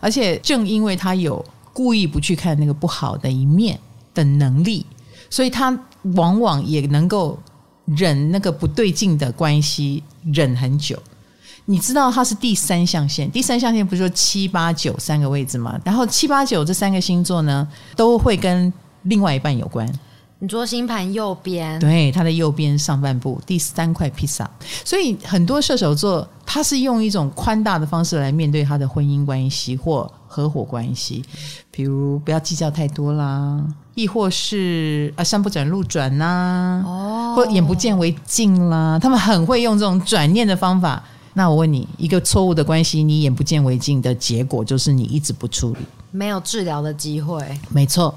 [0.01, 1.45] 而且正因为他有。
[1.71, 3.79] 故意不去看那个不好的一面
[4.13, 4.85] 的能力，
[5.31, 5.71] 所以他
[6.17, 7.39] 往往也能够
[7.85, 11.01] 忍那个不对劲的关系忍很久。
[11.70, 15.78] 你知道它是第三象限，第三象限不是说七八九三个位置吗？
[15.85, 19.87] 然后七八九这三个星座呢，都会跟另外一半有关。
[20.38, 24.48] 你说星盘右边，对，它的右边上半部第三块披萨，
[24.83, 31.22] 所以很多射手座他是用一种宽大的方式来面对他的婚姻关系或合伙关系，
[31.70, 33.62] 比如不要计较太多啦，
[33.94, 41.04] 亦或是啊山不转路转呐、啊，哦，或眼不见为净啦，他们很会用这种转念的方法。
[41.35, 45.79] 那我问你，一个错误的关系，你眼不见为净的结果就是你一直不处理，
[46.11, 47.43] 没有治疗的机会。
[47.71, 48.14] 没错，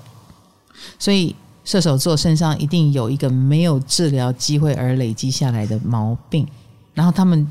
[0.97, 1.35] 所以。
[1.63, 6.45] 射手座身上一定有一个没有治疗机会而累积下来的毛病，
[6.95, 7.47] 然后他们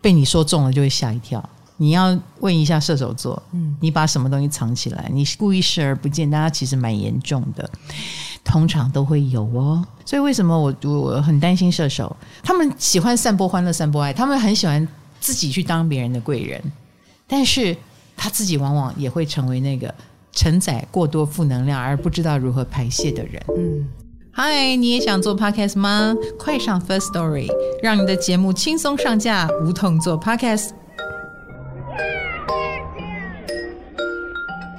[0.00, 1.46] 被你说中了就会吓一跳。
[1.76, 5.10] 你要问一下射手座，嗯，你把什么东西藏起来？
[5.12, 7.68] 你故意视而不见，大家其实蛮严重的，
[8.44, 9.84] 通常都会有哦。
[10.04, 12.16] 所以为什么我我很担心射手？
[12.42, 14.86] 他们喜欢散播欢乐、散播爱，他们很喜欢
[15.20, 16.62] 自己去当别人的贵人，
[17.26, 17.76] 但是
[18.16, 19.94] 他自己往往也会成为那个。
[20.32, 23.42] 承载过多负能量而不知道如何排泄的人。
[23.48, 23.84] 嗯，
[24.30, 26.14] 嗨，你也想做 podcast 吗？
[26.38, 27.48] 快上 First Story，
[27.82, 30.70] 让你的节目轻松上架，无痛做 podcast。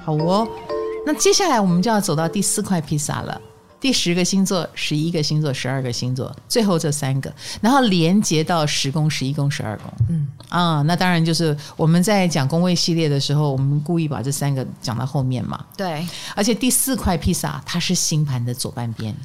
[0.06, 0.47] 好哦，
[1.06, 3.41] 那接下来我们就要走到第四块披萨了。
[3.82, 9.91] 第十个星座、十一个星座、十二个星座，最后这三个，然后连接到十宫、十一宫、十二宫。
[10.08, 15.65] 嗯啊，那当然就是我们在讲宫位系列的时候，我们故意把这三个讲到后面嘛。
[15.76, 19.15] 对，而且第四块披萨它是星盘的左半边，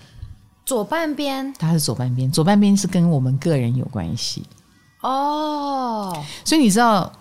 [0.64, 4.42] 左半边它是左半边，左半边是跟我们个人有关系。
[5.02, 7.12] 哦，所以你知道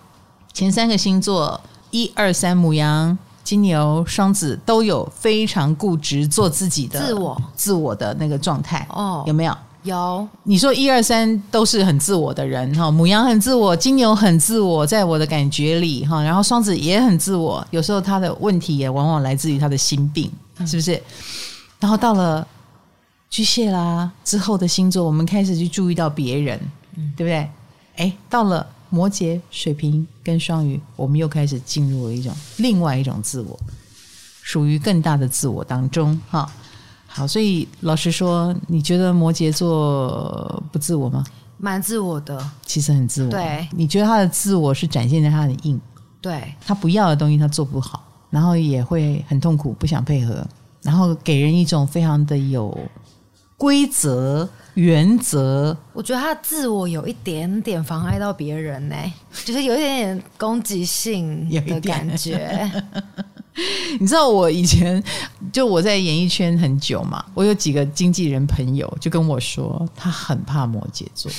[0.53, 1.59] 前三个星座
[1.91, 3.17] 一二三母羊。
[3.45, 9.55] 金牛、双子都有非常固执、做自己的自我、自我的那个状态哦，有没有？
[9.83, 10.27] 有。
[10.43, 20.31] 你说一二三都是很自我的人哈，母羊很自我，金牛很自我，在我的感觉里哈，然后双子也很自我，有时候他的问题也往往来自于他的心病，
[20.65, 20.99] 是不是？
[21.79, 22.45] 然后到了
[23.29, 26.59] 巨蟹啦之后的星座，我们开始去注意到别人，
[27.15, 27.47] 对不对？
[27.97, 28.65] 哎，到了。
[28.95, 33.59] 摩羯、水瓶跟双鱼，我们又开始进入了一种另外一种自我，
[34.41, 36.17] 属于更大的自我当中。
[36.29, 36.49] 哈，
[37.05, 41.25] 好，所以老实说，你觉得摩羯座不自我吗？
[41.57, 43.29] 蛮自我的，其实很自我。
[43.29, 45.77] 对，你觉得他的自我是展现在他的硬？
[46.21, 50.47] 对，他不要的东西他做不好，然后也会很痛苦，不想配合，
[50.81, 52.77] 然后给人一种非常的有
[53.57, 55.75] 规则原则。
[55.91, 58.95] 我觉得他自我有一点点妨碍到别人呢，
[59.43, 62.71] 就是有一点点攻击性的感觉。
[63.99, 65.01] 你知道我以前
[65.51, 71.31] 就我在演艺圈很久嘛，我有几个经纪人朋友就跟我说，他很怕摩羯座。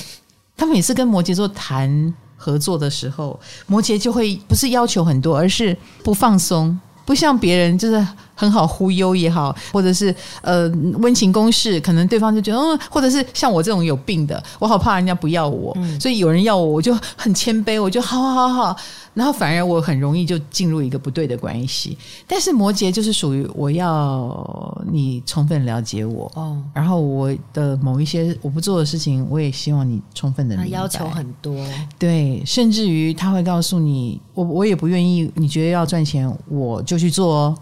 [0.55, 8.07] 他每次跟摩羯座谈合作的时候，摩羯就会不是要求很多，而是不放松，不像别人就是。
[8.37, 10.69] 很好忽悠也好，或者是呃
[10.99, 18.75] 温情攻势，可能对方就觉得嗯，或者是像我这种有病的，我好怕人家不要我，嗯、所以有人要我，我就很谦卑，我就好好好好，
[19.13, 21.97] 然后反而我很容易就进入一个不对的关系。
[22.27, 30.69] 但是摩羯就是属于我要你充分了解我，哦，然后我的某一些我不做的事情，我也希望你充分的明白。
[30.71, 31.55] 他要求很多，
[31.97, 37.57] 对，甚至于他会告诉你，我我也不愿意，你觉得要赚钱，我就去做哦。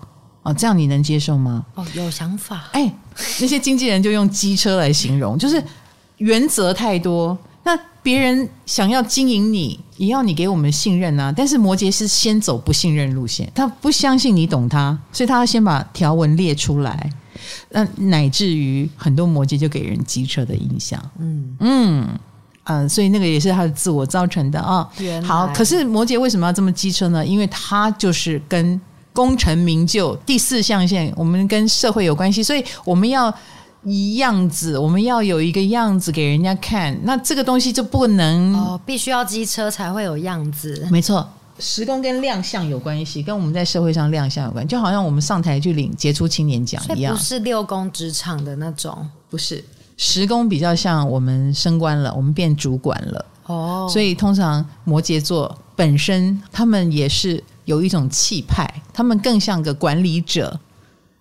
[0.46, 1.66] 哦，这样你能接受吗？
[1.74, 2.70] 哦，有想法。
[2.72, 2.94] 哎，
[3.42, 5.62] 那些经纪人就用机车来形容， 就是
[6.18, 7.36] 原则太多。
[7.64, 11.34] 那别人想要经营你，也要你给我们信任啊。
[11.36, 17.10] 但是摩羯是先走不信任路线，他不相信你懂他，所以他要先把条文列出来。
[17.70, 21.02] 那乃至于很多摩羯就给人机车的印象。
[21.18, 22.08] 嗯嗯
[22.66, 24.88] 嗯，所以那个也是他的自我造成的啊。
[25.24, 27.26] 好，可是摩羯为什么要这么机车呢？
[27.26, 28.80] 因为他就是跟。
[29.16, 33.34] 功成名就，第四象限，我们跟社会有关系，所以我们要
[33.84, 37.00] 一样子，我们要有一个样子给人家看。
[37.04, 40.86] 那这个东西就不能哦，必须要机车才会有样子。
[40.92, 41.26] 没错，
[41.60, 47.16] 时工跟亮相有关系，跟我们在社会上亮相有关，就好像我们上台去领杰出青年奖一样。
[47.16, 49.64] 不是六宫职场的那种，不是
[49.96, 53.88] 时工比较像我们升官了，我们变主管了哦。
[53.90, 57.42] 所以通常摩羯座本身他们也是。
[57.66, 60.60] 有一种气派，他们更像个管理者，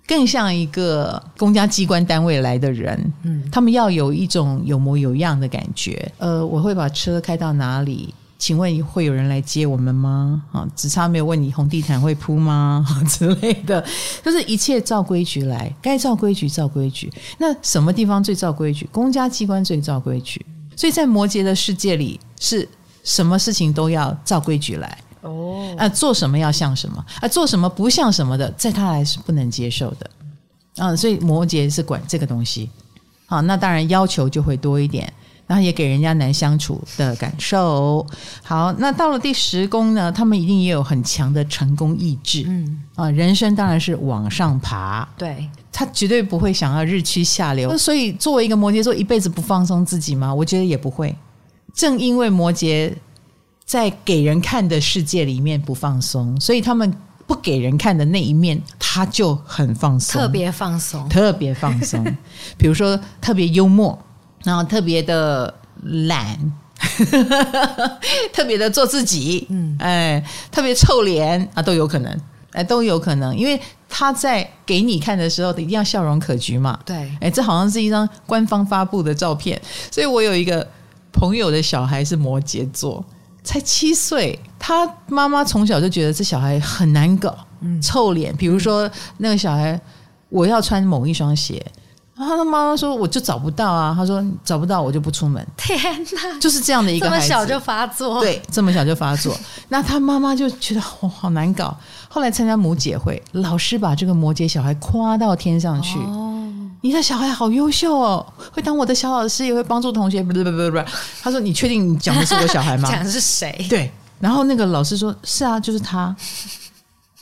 [0.07, 3.13] 更像一个公家机关单位来的人。
[3.23, 6.13] 嗯，他们要有一种有模有样的感觉。
[6.19, 8.15] 呃，我会把车开到哪里？
[8.37, 10.43] 请问会有人来接我们吗？
[10.53, 12.85] 啊，只差没有问你红地毯会铺吗？
[13.09, 13.83] 之类的，
[14.23, 17.11] 就是一切照规矩来，该照规矩照规矩。
[17.39, 18.87] 那什么地方最照规矩？
[18.93, 20.45] 公家机关最照规矩。
[20.77, 22.69] 所以在摩羯的世界里，是
[23.03, 24.99] 什么事情都要照规矩来。
[25.25, 30.11] 哦，啊，做什么要像什么，啊，做什么不像什么的，在他来是不能接受的，
[30.77, 32.69] 啊，所以摩羯是管这个东西，
[33.25, 35.11] 好，那当然要求就会多一点，
[35.47, 38.07] 然后也给人家难相处的感受。
[38.43, 50.35] 好，那到了第十宫呢，他们一定也有很强的成功意志，嗯，啊，人生当然是往上爬，对，他绝对不会想要日趋下流，所以作为一个摩羯座，一辈子不放松自己吗？
[50.35, 51.17] 我觉得也不会，
[51.75, 52.93] 正因为摩羯。
[53.65, 56.95] 在给人看的世界里面不放松，所以他们
[57.27, 62.05] 不给人看的那一面，他就很放松，特别放松，特别放松。
[62.59, 63.99] 比如说特别幽默，
[64.45, 66.39] 然后特别的懒，
[68.33, 70.23] 特别的做自己，嗯，哎，
[70.53, 72.21] 特别臭脸啊，都有可能，
[72.53, 76.79] 哎，都有可能，因为他在给你看的时候，一定要笑容可掬嘛。
[76.85, 79.59] 对，哎，这好像是一张官方发布的照片，
[79.91, 80.69] 所以我有一个
[81.11, 83.03] 朋友的小孩是摩羯座。
[83.45, 88.35] 才七岁，他妈妈从小就觉得这小孩很难搞，嗯、臭脸。
[88.35, 89.79] 比如说那个小孩，
[90.31, 91.65] 我要穿某一双鞋，
[92.17, 93.95] 然后他妈妈说我就找不到啊。
[93.95, 95.47] 他说找不到我就不出门。
[95.59, 95.79] 天
[96.15, 99.37] 哪，就是这样的一个孩子，这么小就发作，对，这么小就发作。
[99.69, 101.77] 那他妈妈就觉得我好难搞。
[102.15, 105.99] 后来参加母姐会，老师把这个摩羯小孩夸到天上去。
[105.99, 106.31] 哦
[106.81, 110.23] 你的小孩好优秀哦，会当我的小老师，也会帮助同学。
[110.23, 110.79] 不不不不不，
[111.23, 113.67] 他说：“你确定你讲的是我小孩吗？” 讲的是谁？
[113.69, 113.91] 对。
[114.21, 116.15] 然后那个老师说：“是啊，就是他。”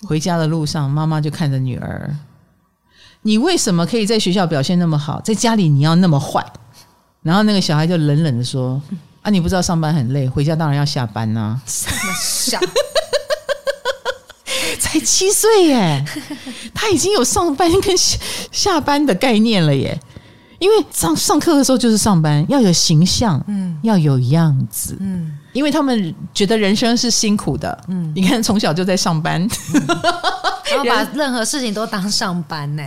[0.05, 2.15] 回家的路上，妈妈就看着女儿
[3.23, 6.45] ：“你为什么可以在学校表现那么好，在家里你要那么坏？”
[7.23, 8.83] 然后那个小孩就冷冷的说
[9.23, 12.59] ：“啊，你不知道上班很累，回家当然要下班呐、啊。” 这么小。
[14.79, 16.05] 才七岁耶，
[16.75, 17.95] 他已经有上班跟
[18.51, 19.99] 下班的概念了耶。
[20.59, 29.43] 因为上上课的时候就是上班，要有形象，嗯，要有样子，嗯，因为他们觉得人生是辛苦的，嗯，你看从小就在上班，
[29.75, 29.87] 嗯、
[30.71, 32.83] 然后把任何事情都当上班呢。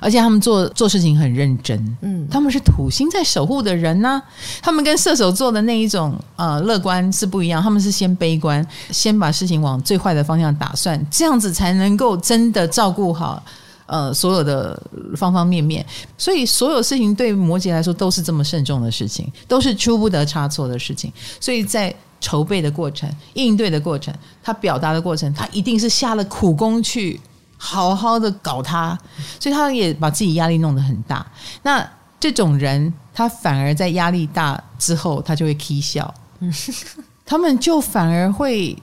[0.00, 4.22] 而且他们做做事情很认真，嗯，他们是土星在守护的人呢、啊。
[4.62, 13.42] 他们跟射手座的那一种呃乐观是不一样，他们是先悲观，先把事情往最坏的方向打算，这样子才能够真的照顾好
[13.86, 14.80] 呃所有的
[15.16, 15.84] 方方面面。
[16.16, 21.12] 所以所有事情对摩羯来说都是这么慎重的事情，都是出不得差错的事情。
[21.40, 24.12] 所以在筹备的过程、应对的过程、
[24.42, 27.20] 他表达的过程，他一定是下了苦功去。
[27.58, 28.96] 好好的搞他，
[29.38, 31.26] 所以他也把自己压力弄得很大。
[31.62, 31.86] 那
[32.18, 36.14] 这种人他反而在压力大之后，他就会 k 笑，
[37.26, 38.76] 他们就反而会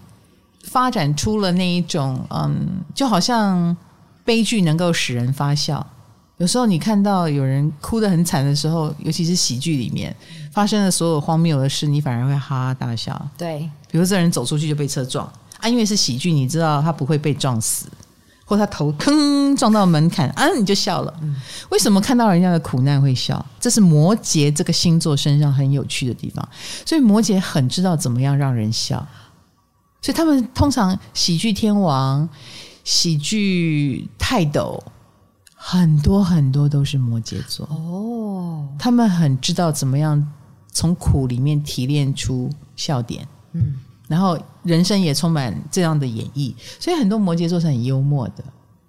[0.64, 3.76] 发展出了那一种，嗯，就好像
[4.24, 5.86] 悲剧能够使人发笑。
[6.38, 10.14] 有时候你看到有人哭得很惨的时候，尤其是喜剧里面
[10.52, 13.30] 发生的所有荒谬的事，你反而会哈哈大笑。
[13.38, 15.26] 对，比如这人走出去就被车撞
[15.62, 17.88] 啊，因为是喜剧，你知道他不会被撞死，
[18.46, 21.14] 或他头坑撞到门槛啊，你就笑了。
[21.70, 23.46] 为什么看到人家的苦难会笑？
[23.60, 26.48] 这是摩羯这个星座身上很有趣的地方。
[26.86, 29.06] 所以摩羯很知道怎么样让人笑，
[30.02, 32.30] 所以他们通常喜剧天王、
[32.84, 34.82] 喜剧泰斗。
[35.68, 40.32] 很多很多都是摩羯座哦，他们很知道怎么样
[40.72, 43.74] 从苦里面提炼出笑点，嗯，
[44.08, 48.44] 然后人生也充满这样的演绎，所以很多摩羯座是很幽默的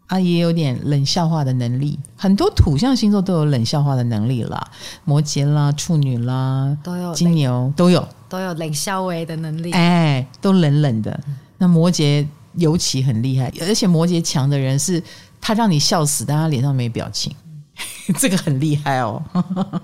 [0.07, 1.99] 啊，也有点冷笑话的能力。
[2.17, 4.63] 很多土象星座都有冷笑话的能力啦，
[5.05, 11.19] 摩羯啦、处女啦，都有金牛都有都有冷笑话的能力，哎，都冷冷的。
[11.59, 15.03] 那摩羯尤其很厉害，而且摩羯强的人是。
[15.39, 17.33] 他让你笑死，但他脸上没表情，
[18.15, 19.23] 这个很厉害哦。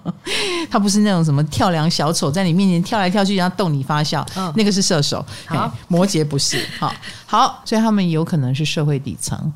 [0.70, 5.24] 他不是那种什么跳梁小丑，在你面前跳来跳去，然后逗你发笑，哦、那个是射手。
[5.46, 6.64] 好，摩羯不是。
[6.78, 6.94] 好，
[7.26, 9.52] 好，所以他们有可能是社会底层，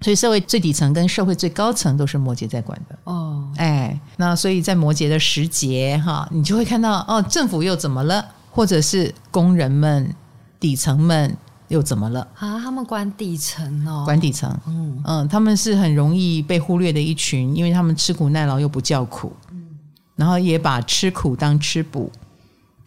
[0.00, 2.98] 所以社会最底层跟社会最高层都是摩羯在管的。
[3.04, 10.14] 哦，哎，那所以在摩羯的时节哈，你就会看到哦，政府又怎么了，或者是工人们、
[10.60, 11.36] 底层们。
[11.72, 12.20] 又怎么了？
[12.34, 12.60] 啊？
[12.60, 15.02] 他们管底层哦，管底层，嗯。
[15.04, 19.64] 嗯，他们是很容易被忽略的一群，因为他们吃苦耐劳又不叫苦，嗯，
[20.14, 22.12] 然后也把吃苦当吃补，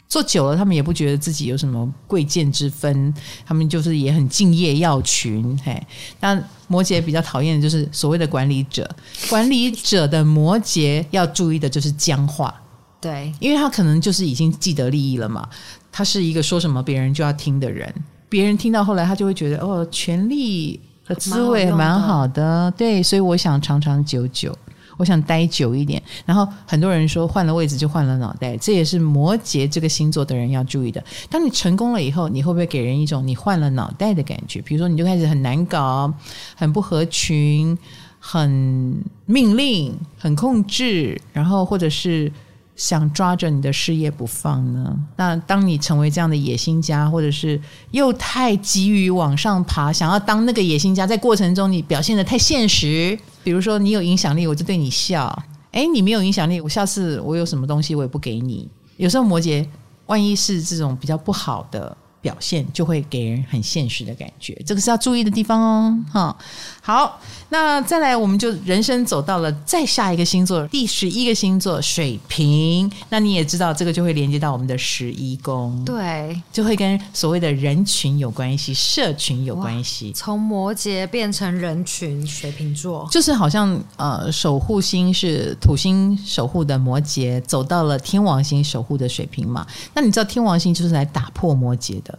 [0.08, 3.12] 做久了他们也不觉得自己有什么贵贱之分，
[3.44, 5.82] 他们就是也很敬业要群，嘿。
[6.20, 8.88] 那摩羯比较讨厌的就是所谓的管理者，
[9.30, 12.54] 管理者的摩羯要注意的就是僵化，
[13.02, 15.50] 对，因为他可能就是已经既得利益了嘛，
[15.92, 17.92] 他是一个说什么别人就要听的人。
[18.36, 20.78] 别人听到后来，他就会觉得哦，权力
[21.08, 24.54] 的滋味蛮好的，对，所以我想长长久久，
[24.98, 26.04] 我想待久一点。
[26.26, 31.02] 然后很多人说换了位置就换了脑袋，这也是摩羯这个星座的人要注意的。
[31.30, 34.62] 当你成功了以后，你会不会给人一种你换了脑袋的感觉？
[34.64, 36.14] 比如说，你就开始很难搞，
[36.58, 37.78] 很不合群，
[38.20, 42.30] 很命令，很控制，然后或者是。
[42.76, 44.98] 想抓着你的事业不放呢？
[45.16, 47.60] 那当你成为这样的野心家，或者是
[47.92, 55.34] 又太急于往上爬，想要当那个野心家，在过程中你表现得太现实，比如说你有影响力，我就对你笑；
[55.72, 58.68] 诶，你没有影响力，我下次我有什么东西我也不给你。
[58.98, 59.66] 有时候摩羯，
[60.08, 61.96] 万一是这种比较不好的。
[62.22, 66.00] 表现就会给人很现实的感觉，这个是要注意的地方哦。
[66.12, 66.36] 哈，
[66.86, 67.20] 好，
[67.50, 72.88] 那再来，我们就人生走到了再下一个星座，第十一个星座水瓶。
[73.10, 80.12] 那你也知道，这个就会连接到我们的十一宫，对，就会跟所谓的人群有关系，社群有关系。
[80.14, 89.66] 从摩羯变成人群，水瓶座就是好像呃，守护星是土星守护的摩羯，走到了天王星守护的水瓶嘛。
[89.96, 92.16] 那你知道天王星就是来打破摩羯的。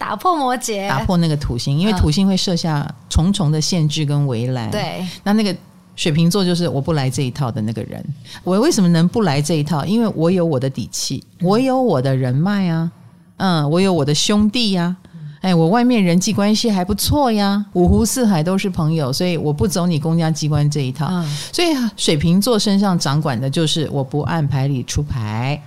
[0.00, 4.70] 打破摩羯，打破那个土星，因为土星会设下重重的限制跟围栏。
[4.70, 5.54] 对，那那个
[5.94, 8.02] 水瓶座就是我不来这一套的那个人。
[8.42, 9.84] 我为什么能不来这一套？
[9.84, 12.90] 因为我有我的底气，我有我的人脉啊，
[13.36, 14.96] 嗯，我有我的兄弟呀，
[15.40, 21.08] 哎，我外面人际关系还不错呀，五湖四海都是朋友，所以我不走你公家机关这一套。
[21.50, 25.60] 所以水瓶座身上掌管的就是我不按牌理出牌。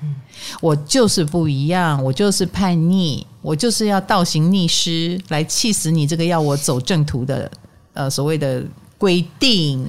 [0.59, 7.49] 我就是不一样，我就是叛逆，我就是要倒行逆施来气死你这个要我走正途的
[7.93, 8.63] 呃所谓的
[8.97, 9.83] 规定，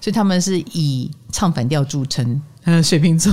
[0.00, 2.40] 所以他们是以唱反调著称。
[2.66, 3.32] 嗯， 水瓶座，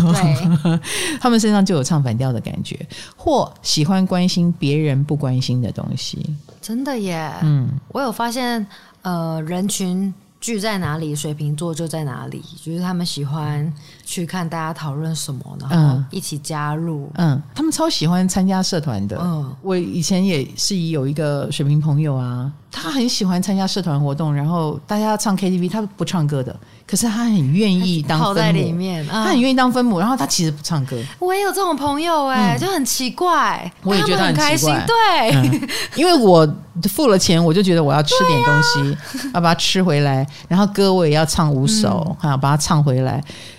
[1.19, 2.79] 他们身上就有唱反调的感觉，
[3.15, 6.35] 或喜欢关心别人不关心的东西。
[6.61, 8.65] 真的耶，嗯，我有发现，
[9.01, 10.13] 呃，人群。
[10.43, 12.43] 聚在哪里，水瓶座就在哪里。
[12.61, 13.73] 就是他们喜欢
[14.03, 17.09] 去看大家讨论什么，然后一起加入。
[17.15, 19.17] 嗯，他们超喜欢参加社团的。
[19.21, 26.53] 嗯，我以前也是有一个水瓶朋友啊，他很喜欢参加社团活动，然后大家唱 KTV，他不唱歌的。
[26.85, 30.97] 可是他很愿意当分母，在里面，他很愿意当分母，然后他其实不唱歌。
[31.17, 34.69] 我也有这种朋友哎，就很奇怪，我也觉得很开心。
[34.85, 36.47] 对，因为我
[36.89, 38.97] 付了钱，我就觉得我要吃点东西，
[39.33, 43.13] 要把它吃回来，然后歌我也要唱五首，哈，把它唱回来。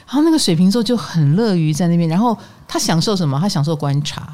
[0.06, 2.36] 然后那个水瓶座就很乐于在那边，然后
[2.68, 3.38] 他享受什么？
[3.40, 4.28] 他享受观察。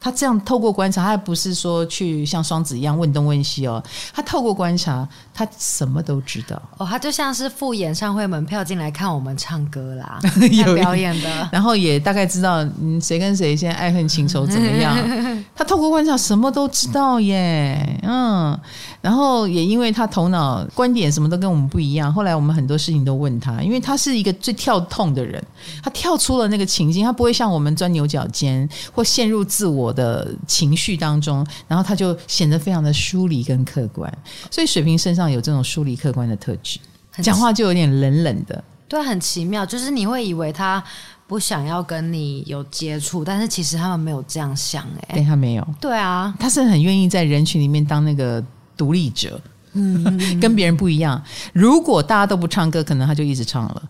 [0.00, 3.82] 他这样透过观察，他还不是说去像双子一样问东问西哦，
[4.14, 6.60] 他透过观察，他什么都知道。
[6.76, 10.20] 哦，他就像是付演唱会门票进来看我们唱歌啦，
[10.64, 14.96] 有表演的，然后也大概知道嗯谁跟谁现在爱恨情仇怎么样，
[15.52, 18.56] 他透过观察什么都知道耶，嗯，
[19.00, 25.44] 然后也因为他头脑观点什么都跟我们不一样，后来我们很多事情都问他，因为他是一个最跳痛的人，
[25.82, 29.87] 他跳出了那个情境，他不会像我们钻牛角尖或陷入自我。
[29.88, 34.12] 我的情绪当中，然后他就显得非常的疏离跟客观，
[34.50, 36.78] 所以水瓶身上有这种疏离客观的特质，
[37.22, 40.82] 讲话就有点冷冷的，对，很奇妙，就是你会以为他
[41.26, 48.44] 不想要跟你有接触，但是其实他们没有这样想，哎，对他没有，对啊，他是很愿意在人群里面当那个
[48.76, 49.40] 独立者，
[49.72, 50.04] 嗯，
[50.38, 51.22] 跟别人不一样。
[51.54, 53.82] 如果大家都不唱歌，可能他就一直唱了。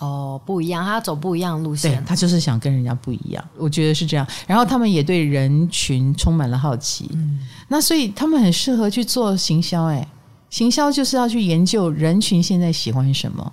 [0.00, 4.26] 哦，不一样，他走不一样的路线，对他就是想跟人家不一样，我觉得是这样。
[4.46, 10.06] 然后他们也对人群充满了好奇，嗯，那所以他们很适合去做行销，哎，
[10.50, 13.52] 行销就是要去研究人群现在喜欢什么。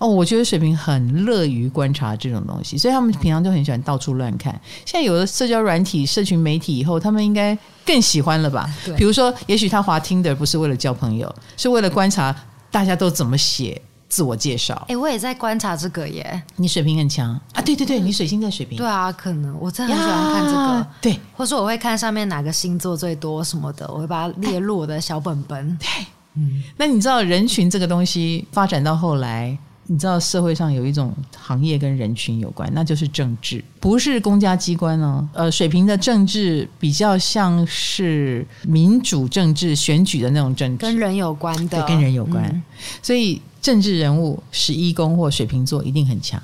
[0.00, 4.52] 哦，我觉得水瓶很乐于观察这种东西，所以他们平常就很喜欢到处乱看。
[4.84, 8.68] 现在有了社交软体、社群媒体以后，他们应该更喜欢了吧？
[8.84, 12.34] 对，比如说，也许他滑 Tinder 不是为了交朋友，是为了观察
[12.72, 13.80] 大家都怎么写。
[14.14, 16.40] 自我介绍，哎、欸，我也在观察这个耶。
[16.54, 17.60] 你水平很强啊？
[17.62, 18.78] 对对对，你水星在水平。
[18.78, 20.86] 对啊，可能我真的很喜欢看这个。
[21.00, 25.76] 对，或者我会看上面哪个星座最多什么的，我会把它列入我的小本本。
[25.78, 25.88] 对，
[26.34, 26.62] 嗯。
[26.76, 35.28] 那你知道人群这个东西发展到后来，你知道社会上有一种行业跟人群有关，那就是政治，不是公家机关哦。
[35.32, 42.62] 呃，水平的政治比较像是民主政治选举的那种政治，跟人有关的，对，跟人有关，嗯、
[43.02, 43.40] 所以。
[43.64, 46.38] 政治人物十一宫或水瓶座一定很强，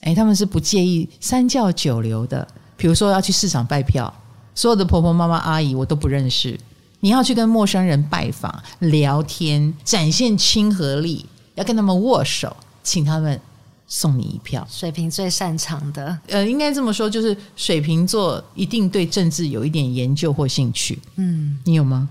[0.00, 2.44] 哎，他们是不介意三教九流的。
[2.76, 4.12] 比如说要去市场拜票，
[4.52, 6.58] 所有的婆婆妈妈阿姨我都不认识，
[6.98, 13.40] 你要去跟陌生人拜访聊天，展现亲和力，要跟他们握手，请他们
[13.86, 14.66] 送你一票。
[14.70, 20.98] 水瓶最擅长的，呃，应该这么说，就是水瓶座一定对政治有一点研究或兴趣。
[21.16, 22.08] 嗯，你有吗？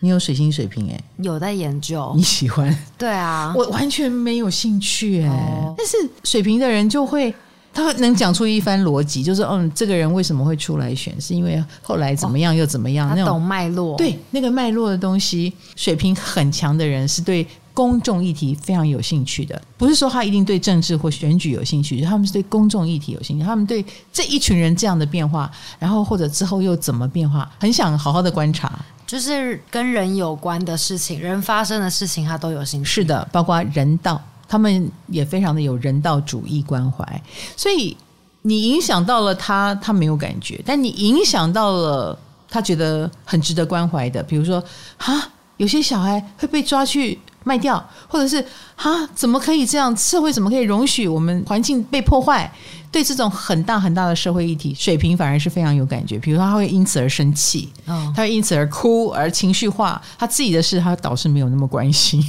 [0.00, 2.12] 你有水星水瓶哎，有在研究。
[2.16, 2.72] 你喜欢？
[2.96, 5.28] 对啊，我完全没有兴趣哎。
[5.28, 7.34] 哦、但是水瓶的人就会，
[7.74, 13.96] 他会能讲出一番逻辑，就是嗯，这个人为什么会出来选，是因为后来怎么样又怎么样，哦、那懂脉络。
[13.96, 17.44] 对，那个脉络的东西，水平很强的人是对
[17.78, 19.62] 公众议题非常有兴趣的。
[19.76, 23.44] 不是说他一定对政治或选举有兴趣，他们是对公众议题有兴趣。
[23.44, 25.48] 他们对这一群人这样的变化，
[25.78, 28.84] 然后或者之后又怎么变化，很想好好的观察。
[29.06, 32.90] 就是跟人有关的事情，人发生的事情，他都有兴趣。
[32.90, 37.22] 是的，包括人道，他们也非常的有人道主义关怀。
[37.56, 37.96] 所以
[38.42, 42.18] 你影响到了他，他没有感觉；但你影响到了
[42.50, 44.20] 他，觉得很值得关怀的。
[44.24, 44.60] 比如说，
[44.96, 48.44] 哈，有些小孩会被抓去卖掉，或者是
[48.74, 49.94] 哈，怎么可以这样？
[49.96, 52.50] 社会怎么可以容许我们环境被破坏？
[52.90, 56.18] 对这种很大很大的社会议题，水瓶反而是非常有感觉。
[56.18, 60.00] 比如说，他会因此而生气，哦、他会因此而哭，而情绪化。
[60.18, 62.22] 他自己的事，他倒是没有那么关心。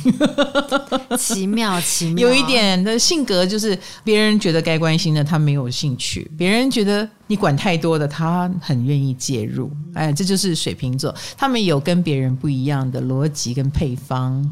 [1.18, 2.28] 奇妙，奇妙。
[2.28, 9.72] 有一点的性格，就是别人觉得该关心的，他没有兴趣；别人觉得你管太多的，他很愿意介入。
[9.94, 14.46] 哎，这就是水瓶座，他们有跟别人不一样的逻辑跟配方。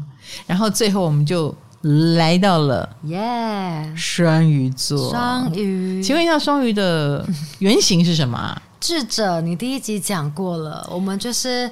[0.46, 1.54] 然后最后，我们就。
[1.82, 5.10] 来到了耶，双鱼座。
[5.10, 7.24] 双鱼，请问一下，双鱼的
[7.60, 8.60] 原型是什么？
[8.80, 11.70] 智者，你第一集讲过了，我们就是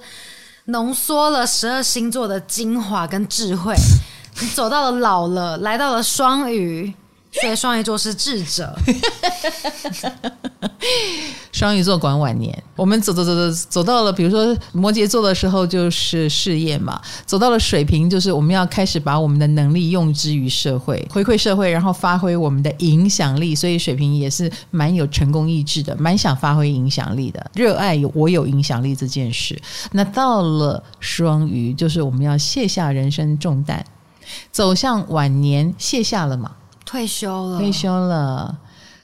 [0.67, 3.75] 浓缩了十二星座的精华跟智慧。
[4.41, 6.95] 你走到了老了，来到了双鱼。
[7.41, 8.77] 所以双鱼座是智者，
[11.53, 12.63] 双鱼座管晚年。
[12.75, 23.55] 我们走走走走走到了，比如说摩羯座的时候就是事业嘛，走到了水瓶就是我们要开始把我们的能力用之于社会，回馈社会，然后发挥我们的影响力。
[23.55, 29.61] 所以水瓶也是蛮有成功意志的，蛮想发挥影响力的，热爱有我有影响力这件事。
[29.93, 33.85] 那到了双鱼，就是我们要卸下人生重担，
[34.51, 36.53] 走向晚年，卸下了嘛。
[36.87, 38.57] 退休了，退休了，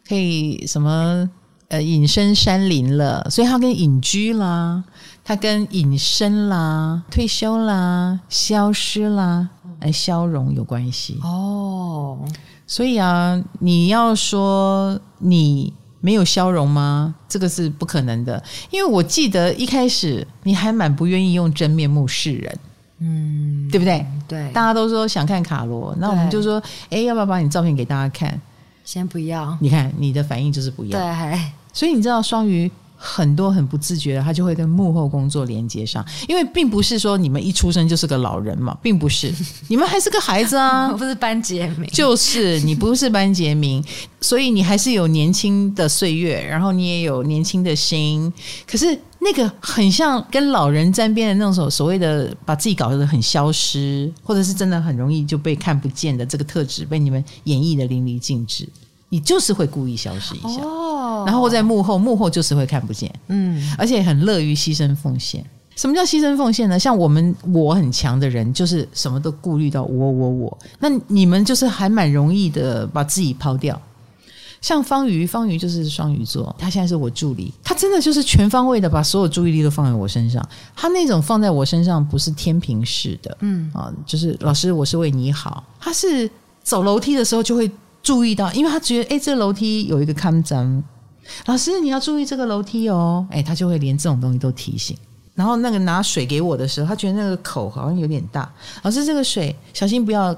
[0.08, 1.28] 可以什么
[1.68, 4.84] 呃隐身山林了，所以他跟隐居啦，
[5.24, 9.48] 他跟隐身啦，退休啦，消失啦，
[9.80, 12.20] 哎，消融有关系哦。
[12.66, 17.14] 所以啊，你要说你没有消融吗？
[17.28, 22.58] 这个是不可能的，因为我记得一开始你还蛮不愿意用真面目示人。
[23.02, 24.06] 嗯，对不对？
[24.28, 28.40] 对，大家都说想看卡罗，那我们就说，哎，要不要把你照片给大家看？
[28.84, 29.56] 先不要。
[29.60, 30.98] 你看你的反应就是不要。
[30.98, 31.40] 对，
[31.72, 32.70] 所以你知道双鱼
[33.04, 36.04] 很多很不自觉的，他就会跟幕后工作连接上。
[36.28, 39.34] 因为并不是说你们一出生就是个老人嘛，并不是，
[39.66, 43.84] 你们还是个孩子啊， 我不是班杰明，就是你不是班杰明，
[44.22, 48.32] 所以你还是有年轻的岁月，然后你也有年轻的心。
[48.70, 58.68] 可是那个很像跟老人沾边的那种所谓的把自己搞得很消失，或者是真的很容易就被看不见的这个特质，被你们演绎的淋漓尽致。
[59.08, 60.81] 你就是会故意消失一下，哦、
[61.26, 65.44] 然后在幕后，幕后就是会看不见，嗯，而且很乐于牺牲奉献。
[65.74, 66.78] 什么叫牺牲奉献呢？
[66.78, 70.58] 像我们我很强的人，就是什么都顾虑到我我我。
[70.78, 73.80] 那你们就是还蛮容易的把自己抛掉。
[74.60, 80.46] 像方瑜，方瑜就是双鱼座，他现在是我助理，他真的就是全方位的把所有注意力都放在我身上。
[80.76, 85.64] 他那种放在我身上不是天平式的，嗯啊，就是老师，我是为你好。
[85.80, 86.30] 他是
[86.62, 87.70] 走楼梯的时候就会。
[88.04, 90.82] 注意到，因为他觉得，哎，这个楼梯有一个看针，
[91.46, 94.96] 老师你要注意这个楼梯哦，哎，他就会连这种东西都提醒。
[95.34, 98.52] 然后那个拿水给我的时候，他觉得那个口好像有点大，
[98.82, 100.36] 老师这个水小心不要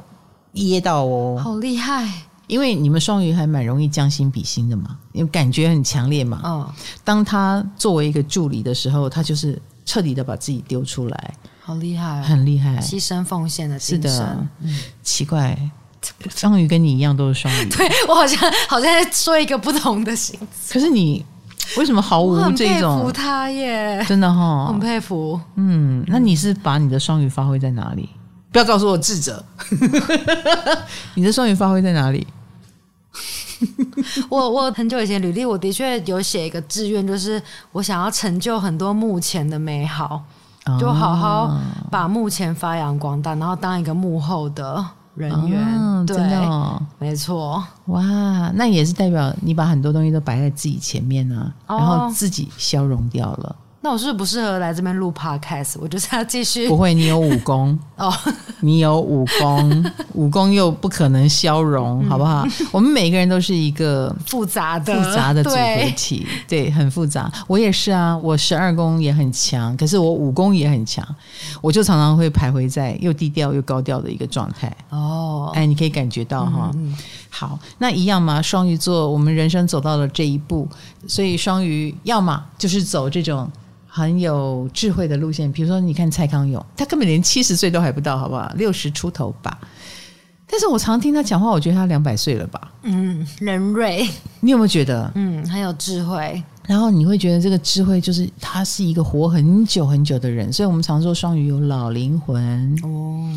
[0.52, 1.36] 噎到哦。
[1.42, 2.08] 好厉害，
[2.46, 6.40] 因为你们双鱼还蛮容易将心比心的嘛，因为感觉很强烈嘛。
[6.44, 6.72] 哦，
[7.02, 14.12] 当他作为一个助理的时候，他就是彻底的把自己丢出来，好厉害，很厉害，牺牲奉献的精神。
[14.12, 15.58] 是的，嗯，奇怪。
[16.28, 18.38] 双鱼跟你一样都是双鱼， 对，我好像
[18.68, 20.46] 好像在说一个不同的星座。
[20.72, 21.24] 可是你
[21.76, 22.98] 为什么毫无这种？
[22.98, 25.40] 佩服他耶，真的哈、哦，很佩服。
[25.56, 28.08] 嗯，那你是把你的双鱼发挥在哪里？
[28.52, 29.44] 不要告诉我智者，
[31.14, 32.26] 你的双鱼发挥在哪里？
[34.28, 37.40] 我我很久以前履历，我的确有写一个志愿，就是
[37.72, 40.22] 我想要成就很多目前的美好，
[40.78, 41.56] 就好好
[41.90, 44.84] 把目前发扬光大，然后当一个幕后的。
[45.14, 53.56] 人员、哦、对真的、哦，没错，哇，那也是代表你把很多东西都摆在自己前面啊，哦、然后自己消融掉了。
[53.84, 55.74] 那我是不是不适合来这边录 podcast？
[55.78, 56.66] 我就是要继续。
[56.66, 58.10] 不会，你有武功 哦，
[58.60, 62.46] 你有武功，武功又不可能消融，好不好？
[62.72, 67.30] 我们每个人都是一个复杂的、复杂的组合体，对，对，很复杂。
[67.46, 71.06] 我也是啊，我十二宫也很强，可是我武功也很强，
[71.60, 74.74] 我就常常会徘徊在又低调又高调的一个状态。
[74.88, 76.70] 哦，哎，你可以感觉到哈。
[76.72, 76.96] 嗯、
[77.28, 78.40] 好，那一样嘛。
[78.40, 80.66] 双鱼座，我们人生走到了这一步，
[81.06, 83.46] 所以双鱼要么就是走这种。
[83.96, 88.52] 很有智慧的路线，比如说，你看蔡康永，他根本连七十岁都还不到，好不好？
[88.56, 89.56] 六十出头吧。
[90.48, 92.72] 但是我常听他讲话，我觉得他两百岁了吧？
[92.82, 94.04] 嗯，人瑞，
[94.40, 95.08] 你有没有觉得？
[95.14, 96.42] 嗯，很有智慧。
[96.66, 103.30] 然后你会觉得这个智慧就是他是一个活很久很久的人，所以我们常说双鱼有老灵魂哦。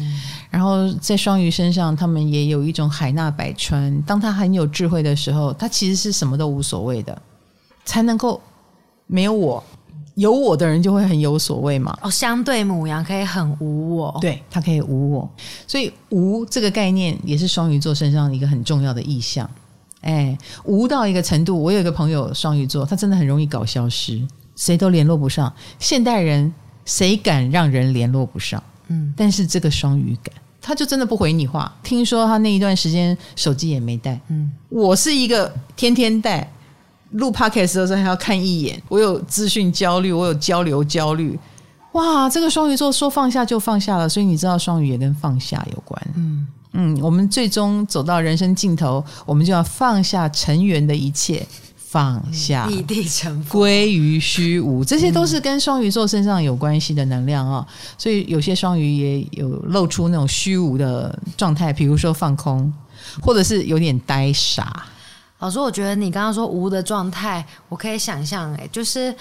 [0.49, 4.01] 然后在双鱼身上，他们也有一种海纳百川。
[4.07, 7.21] 当他很有智慧的时候，他其实是什么都无所谓的，
[7.85, 8.41] 才能够
[9.05, 9.63] 没有我。
[10.17, 11.95] 有我的人就会很有所谓嘛。
[12.01, 15.29] 哦，相对母羊可以很无我，对，他可以无我，
[15.67, 19.47] 所以无这个概念也是双鱼座身上一个很重要的意象。
[20.01, 24.19] 哎，无到一个程度，我有一个朋友双鱼座，他真的很容易搞消失，
[24.55, 25.53] 谁都联络不上。
[25.77, 26.51] 现代人
[26.83, 28.61] 谁敢让人联络不上？
[28.87, 31.71] 嗯，但是这个双鱼敢，他就真的不回你话。
[31.83, 34.19] 听说他那一段时间手机也没带。
[34.29, 36.51] 嗯，我是一个天天带。
[37.11, 41.37] 录 podcast 的时候还要看一眼，我有资讯焦虑，我有交流焦虑。
[41.93, 45.99] 哇，这个双鱼座说放下就放下了，所以你知道双鱼也跟放下有关。
[46.15, 51.43] 嗯嗯，我们最终走到人生尽头，我们就要放下尘缘的一切，
[51.75, 57.67] 放下，立地成佛，归于虚无， 这些都是跟双鱼座身上有关系的能量啊、哦。
[57.97, 62.71] 所以有些双鱼也有露出那种虚无的状态，比如说放空，
[63.21, 64.85] 或者是有点呆傻。
[65.39, 69.13] 老师，我觉得你刚刚说无的状态，我可以想象，哎，就是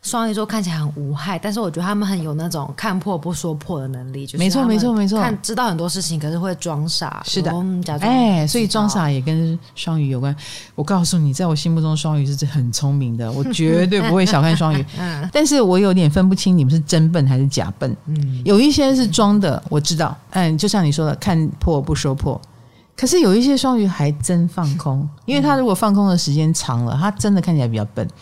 [0.00, 7.50] 双鱼座看起来很无害，但是我觉得他们很有那种看破不说破的能力，就是没错，没错，没错，看知道很多事情，可是会装傻，是的，
[7.84, 10.34] 假装哎，所以装傻也跟双鱼有关。
[10.74, 14.82] 我告诉你，在我心目中，双鱼是很聪明的，我绝对不会小看双鱼。
[14.98, 17.94] 嗯，但是我有点分不清你们是真笨还是假笨。
[18.06, 20.16] 嗯，有一些是装的，我知道。
[20.30, 22.40] 嗯，就像你说的，看破不说破。
[22.98, 28.04] 可是有一些双鱼还真放空，因为他如果放空的时间长了，他真的看起来比较笨。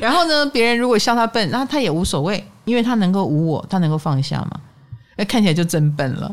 [0.00, 4.52] 然后呢，别人如果笑他笨，那他也无所谓，因为他能够无我，他能够放下嘛。
[5.16, 6.32] 那看起来就真笨了。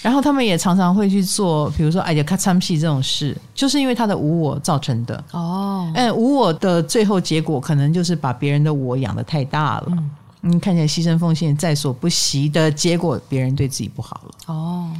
[0.00, 5.24] 然后他们也常常会去做，比如说哎呀咔嚓戏这种事，就是因为他的无我造成的。
[5.32, 9.86] 哦，哎，无我的最后结果，可能就是把别人的我养得太大了。
[9.88, 10.10] 嗯
[10.42, 14.54] 你看起来牺牲奉献在所不惜的结果，别人对自己不好了。
[14.54, 14.90] 哦，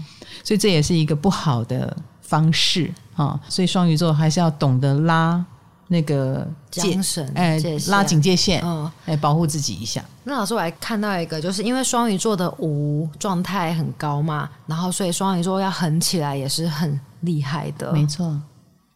[0.44, 3.40] 所以这也是一个不好的方式啊。
[3.48, 5.44] 所以双鱼座还是要懂得拉
[5.88, 10.04] 那个缰绳，哎，拉警戒线，嗯，来保护自己一下。
[10.24, 18.40] 那老师，我还看到一个，就是因为双鱼座的无状态很高嘛，然后所以双鱼座要狠起来也是很厉害的，没错，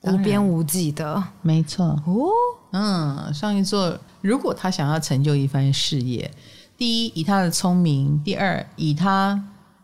[0.02, 1.86] 无边无际的，没错。
[2.06, 2.28] 哦，
[2.72, 6.30] 嗯，双鱼座如果他想要成就一番事业，
[6.78, 9.38] 第一以他的聪明，第二以他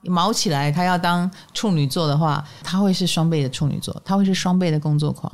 [0.04, 5.30] 卯起来，他要当处女座的话，他会是双倍的处女座，他会是双倍的工作狂。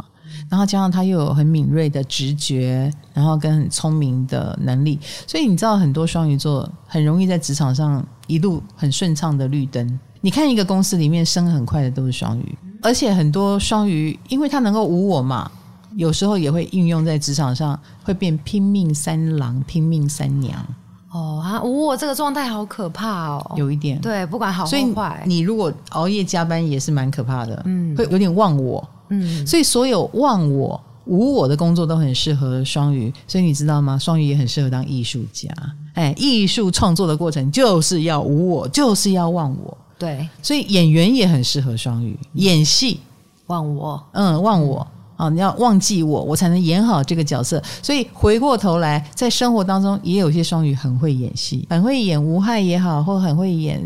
[0.50, 10.00] 然后加上他又有很敏锐的直觉，然后跟很聪明的能力，所以你知道很多双鱼座很容易在职场上一路很顺畅的绿灯。
[10.20, 15.48] 你看一个公司里面升很快的都是双鱼，而且很多双鱼因为他能够无我嘛，
[15.96, 20.64] 有时候也会应用在职场上，会变拼命三郎、拼命三娘。
[21.10, 23.98] 哦啊，无我这个状态好可怕哦，有一点。
[24.00, 24.94] 对，不管好坏，所以
[25.24, 28.86] 你如果熬夜加班也是蛮可怕的，嗯，会有点忘我。
[29.08, 33.98] 嗯，所以所有忘我、无我的工作都很适合双鱼，所以你知道吗？
[33.98, 35.48] 双鱼也很适合当艺术家。
[35.94, 39.78] 哎，艺术创作的过程就是要无我，就是要忘我。
[39.98, 43.00] 对，所以演员也很适合双鱼，演戏。
[43.46, 44.86] 忘我，嗯，忘我
[45.16, 47.62] 啊，你要忘记我，我才能演好这个角色。
[47.82, 53.82] 所以回过头来，在生活当中也有些双鱼很会演戏，很会演无害也好，或很会演。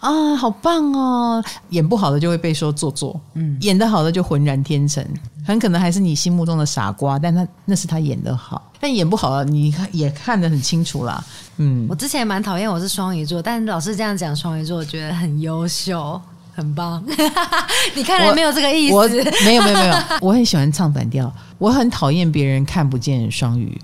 [0.00, 1.44] 啊，好棒哦！
[1.68, 5.06] 演不好的就会被说做作，嗯，演得好的就浑然天成，
[5.44, 11.22] 很可能还是你心目中的傻瓜，但他那是他演得好，但演不好了，你看也看得很清楚啦。
[11.58, 16.18] 嗯，我之前也蛮讨厌我是双鱼座，但老师这样讲双鱼座，我觉得很优秀，
[16.56, 17.04] 很棒。
[17.94, 19.06] 你看来没有这个意思，我
[19.44, 23.78] 没有没有没有，我很喜欢唱反调，我很讨厌别人看不见双鱼。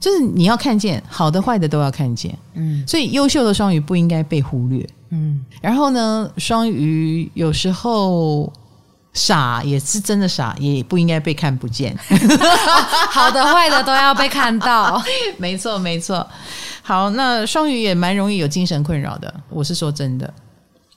[0.00, 5.44] 就是你要看见好的坏的都要看见，嗯，所以优秀的双鱼不应该被忽略，嗯。
[5.62, 8.52] 然后呢，双鱼有时候
[9.14, 11.96] 傻也是真的傻，也不应该被看不见。
[13.08, 15.02] 好的坏的都要被看到，
[15.38, 16.26] 没错没错。
[16.82, 20.34] 好，那双鱼也蛮容易有精神困扰的，我是说真的，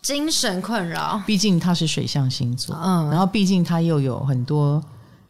[0.07, 1.21] 精神困扰。
[1.25, 4.81] 毕竟他是水象星座，嗯，然后毕竟他又有很多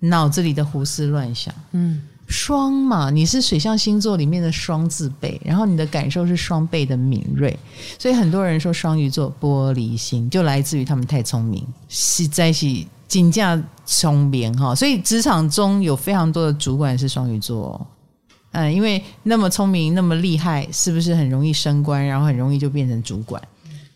[0.01, 1.99] 脑子里的胡思乱想，嗯。
[2.27, 7.57] 双嘛，你是水象星座里面的双字辈，然后你的感受是双倍的敏锐，
[7.97, 14.75] 所以很多人说双鱼座玻璃心，就来自于他们太聪明，是在一起金价聪明哈。
[14.75, 17.87] 所以职场中有非常多的主管是双鱼座，
[18.51, 23.41] 嗯，因为那么聪明那么厉害，是不是很容易升官，然后很容易就变成主管？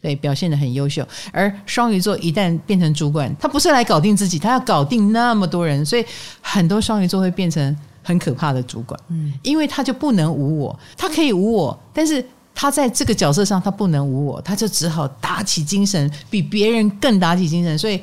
[0.01, 1.07] 对，表现的很优秀。
[1.31, 6.05] 而双鱼座一旦变成主管，他不是来搞定自己，他要搞定那么多人，所以
[6.41, 7.75] 很多双鱼座会变成。
[8.03, 12.25] 很可怕的主管，嗯，因为他就不能无我，他可以无我，但是
[12.55, 18.01] 他在这个角色上他不能无我，他就只好打起精神，比别人更打起精神，所以。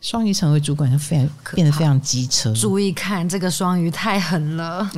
[0.00, 2.52] 双鱼成为主管就非常变得非常机车。
[2.54, 4.88] 注意看，这个双鱼太狠了。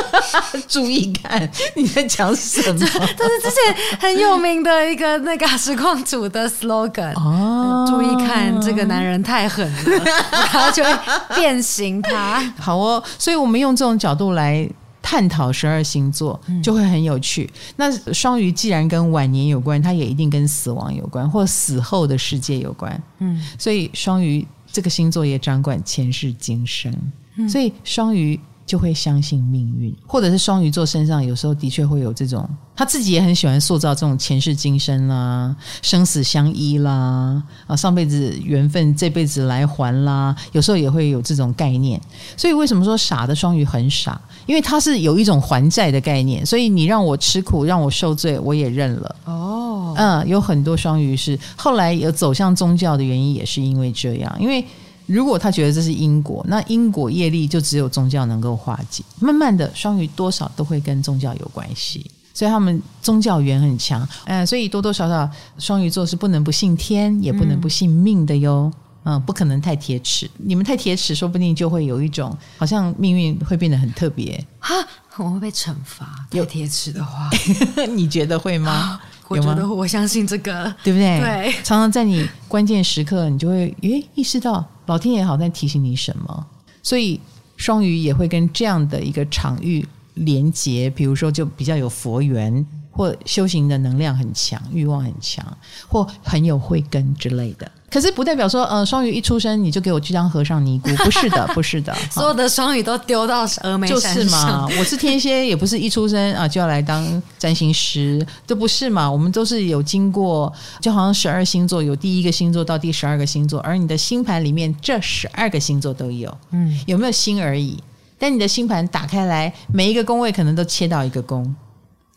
[0.66, 2.78] 注意看，你在讲什么？
[2.78, 7.14] 这是之前很有名的一个那个实况组的 slogan。
[7.14, 10.90] 哦，注意看，这个男人太狠了， 然后就会
[11.36, 12.42] 变形他。
[12.58, 14.68] 好哦，所以我们用这种角度来。
[15.02, 17.48] 探讨十二星座就会很有趣。
[17.52, 23.02] 嗯、那双鱼既然跟晚年有关，它也一定跟死亡有关，或死后的世界有关。
[23.18, 26.92] 嗯，所以双鱼这个星座也掌管前世今生。
[27.36, 28.38] 嗯、所以双鱼
[28.68, 32.46] 就会相信命运，或者是双鱼座身上有时候的确会有这种，
[32.76, 41.98] 他自己也很喜欢塑造这种前世今生啦、生死相依啦、啊上辈子缘分这辈子来还啦，有时候也会有这种概念。
[42.36, 44.20] 所以为什么说傻的双鱼很傻？
[44.44, 49.16] 因为他是有一种还债的概念，所以你让我吃苦，让我受罪，我也认了。
[49.24, 54.36] 哦，嗯，有很多双鱼是后来有走向宗教的原因，也是因为这样。
[54.38, 54.62] 因为
[55.08, 59.02] 如果他觉得这是因果，那因果业力就只有宗教能够化解。
[59.18, 64.06] 慢慢的，双鱼多少都会跟宗教有关系，所以他们宗教缘很强。
[64.26, 65.28] 嗯，所以多多少少
[65.58, 68.70] 双鱼座是不能不信天，也不能不信命的哟。
[68.72, 70.30] 嗯嗯，不可能太铁齿。
[70.36, 74.44] 你们太铁齿，说不定就会有一种好像命运会变得很特别。
[74.58, 74.74] 哈，
[75.16, 76.26] 我会被惩罚。
[76.32, 77.30] 有铁齿的话，
[77.94, 79.00] 你觉得会吗？
[79.28, 81.20] 我觉得我相信这个，对不对？
[81.20, 81.52] 对。
[81.64, 86.46] 常常在你关键时刻，你就会诶意识到老天爷好在提醒你什么。
[86.82, 87.20] 所以
[87.56, 92.66] 双鱼也会跟这样的一个场域连接，比如说就比较有佛缘。
[92.90, 95.46] 或修行的能量很强，欲望很强，
[95.86, 97.70] 或很有慧根之类的。
[97.90, 101.94] 可是不代表说，呃，双鱼一出生你就给我去当和尚尼姑，不是的， 不是的。
[102.10, 104.14] 所有的双鱼都丢到峨眉山上。
[104.14, 109.10] 就是嘛，我是天蝎，也不是一出生啊就要来当占星师，这不是嘛。
[109.10, 117.82] 我们都是有经过，就好像十二星座有第一个星座到第十二个星座，而你的星盘里面这十二个星座都有，嗯，有没有星而已？
[118.18, 121.54] 但你的星盘打开来，每一个宫位可能都切到一个宫，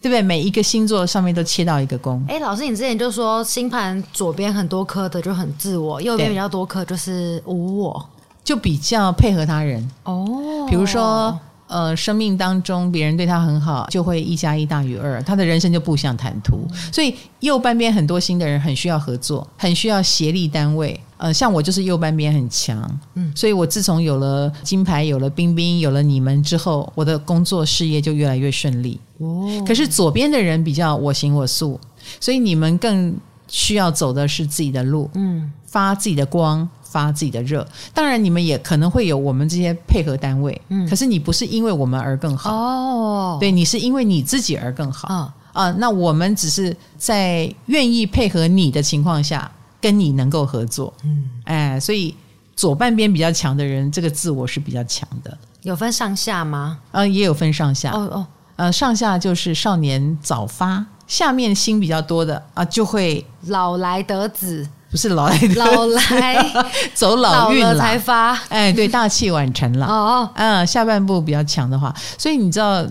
[0.01, 0.21] 对不对？
[0.21, 2.23] 每一个星座上面都切到一个宫。
[2.27, 8.09] 哎，老师，你之前就说星盘左边很多颗的就很自我，右边比较多颗就是无我，
[8.43, 10.67] 就比较配合他人哦。
[10.69, 11.39] 比如说。
[11.71, 16.67] 呃，生命当中别人对他很好，就会一加一大于二，他的人生就步向坦途。
[16.91, 20.99] 所以右半边很多新的人很需要合作，很需要协力单位。
[21.15, 28.99] 呃，像我就是右半边很强，嗯，所以我自从有了金牌，有了冰冰，有了你们之后，我的工作事业就越来越顺利。
[29.19, 31.79] 哦，可是左边的人比较我行我素，
[32.19, 33.15] 所以你们更
[33.47, 36.67] 需要走的是自己的路，嗯，发自己的光。
[36.91, 42.53] 发自己的热，当然你们也可能会有我们这些配合单位，嗯，可是你不是因为我们而更好。
[42.53, 45.07] 哦，对，你是因为你自己而更好。
[45.07, 45.33] 啊。
[45.53, 52.15] 啊，那我们只是在愿意配合你的情况下，跟你能够合作，嗯，哎，所以
[52.55, 56.79] 左半边比较强的人，这个自我是比较强的，有分上下吗？
[56.91, 64.65] 呃，也有分上下，哦哦，呃，上下就是少年早发，下面心比较多的啊，就会老来得子。
[64.91, 66.53] 不是老来老来
[66.93, 69.85] 走老运了才发，哎，对，大器晚成了。
[69.87, 72.85] 哦，嗯，下半部比较强的话，所以你知道。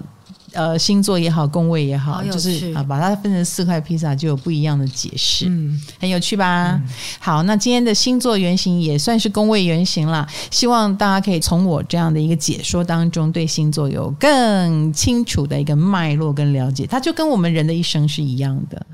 [0.53, 6.73] 呃，星座也好，宫位也好，就是啊，把它分成四块披萨，就有不一样的解释，嗯，很有趣吧？
[6.73, 6.89] 嗯、
[7.19, 16.87] 好，那今天的星座原型也算是宫位原型了，希望大家可以从我这样的一个解说当中，对星座有更清楚的一个脉络跟了解。
[16.87, 18.85] 它就跟我们人的一生是一样的，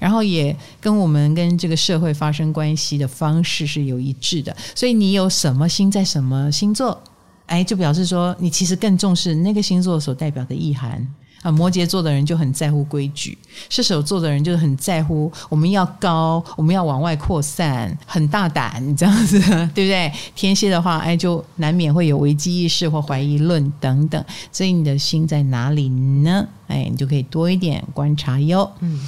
[0.00, 4.56] 然后也跟我们跟这个社会发生关系的方式是有一致的。
[4.74, 7.00] 所以你有什么星在什么星座？
[7.46, 11.06] 哎，就表示说，你其实更重视那个星座所代表的意涵
[11.42, 11.50] 啊。
[11.50, 13.38] 摩羯座的人就很在乎规矩，
[13.68, 19.38] 射手座的人就很在乎我们要高，我们要往外扩散，很大胆这样子，
[19.72, 20.12] 对不对？
[20.34, 24.22] 天蝎的话，哎，就难免会有危机意识或怀疑论等等。
[24.50, 26.46] 所以你的心在哪里呢？
[26.66, 28.68] 哎，你就可以多一点观察哟。
[28.80, 29.00] 嗯，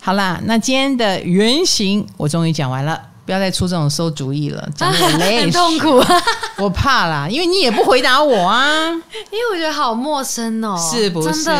[0.00, 3.11] 好啦，那今天的原型我终于讲完了。
[3.24, 6.08] 不要再出这种馊主意了， 真的很累，很痛苦啊！
[6.58, 11.50] 我怕啦，因为你也不回答我啊，因为我觉得好陌生哦，是不是？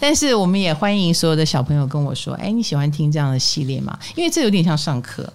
[0.00, 3.96] 但是我们也欢迎所有的小朋友跟我说，哎，你喜欢听这样的系列吗？
[4.14, 5.30] 因为这有点像上课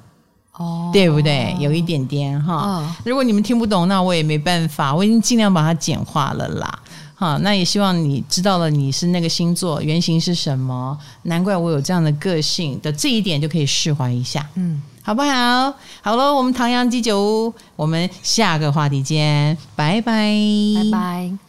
[0.53, 1.55] 哦，对不对？
[1.59, 2.55] 有一点点哈。
[2.55, 6.79] 哦，如果你们听不懂，那我也没办法，我已经尽量把它简化了啦。
[7.13, 14.81] 好，那也希望你知道了你是那个星座原型是什么，难怪我有这样的个性的这一点就可以释怀一下，嗯。
[15.07, 15.73] 好不好？
[16.01, 20.33] 好了，我们唐扬鸡酒屋，我们下个话题见，拜拜，
[20.75, 21.46] 拜拜。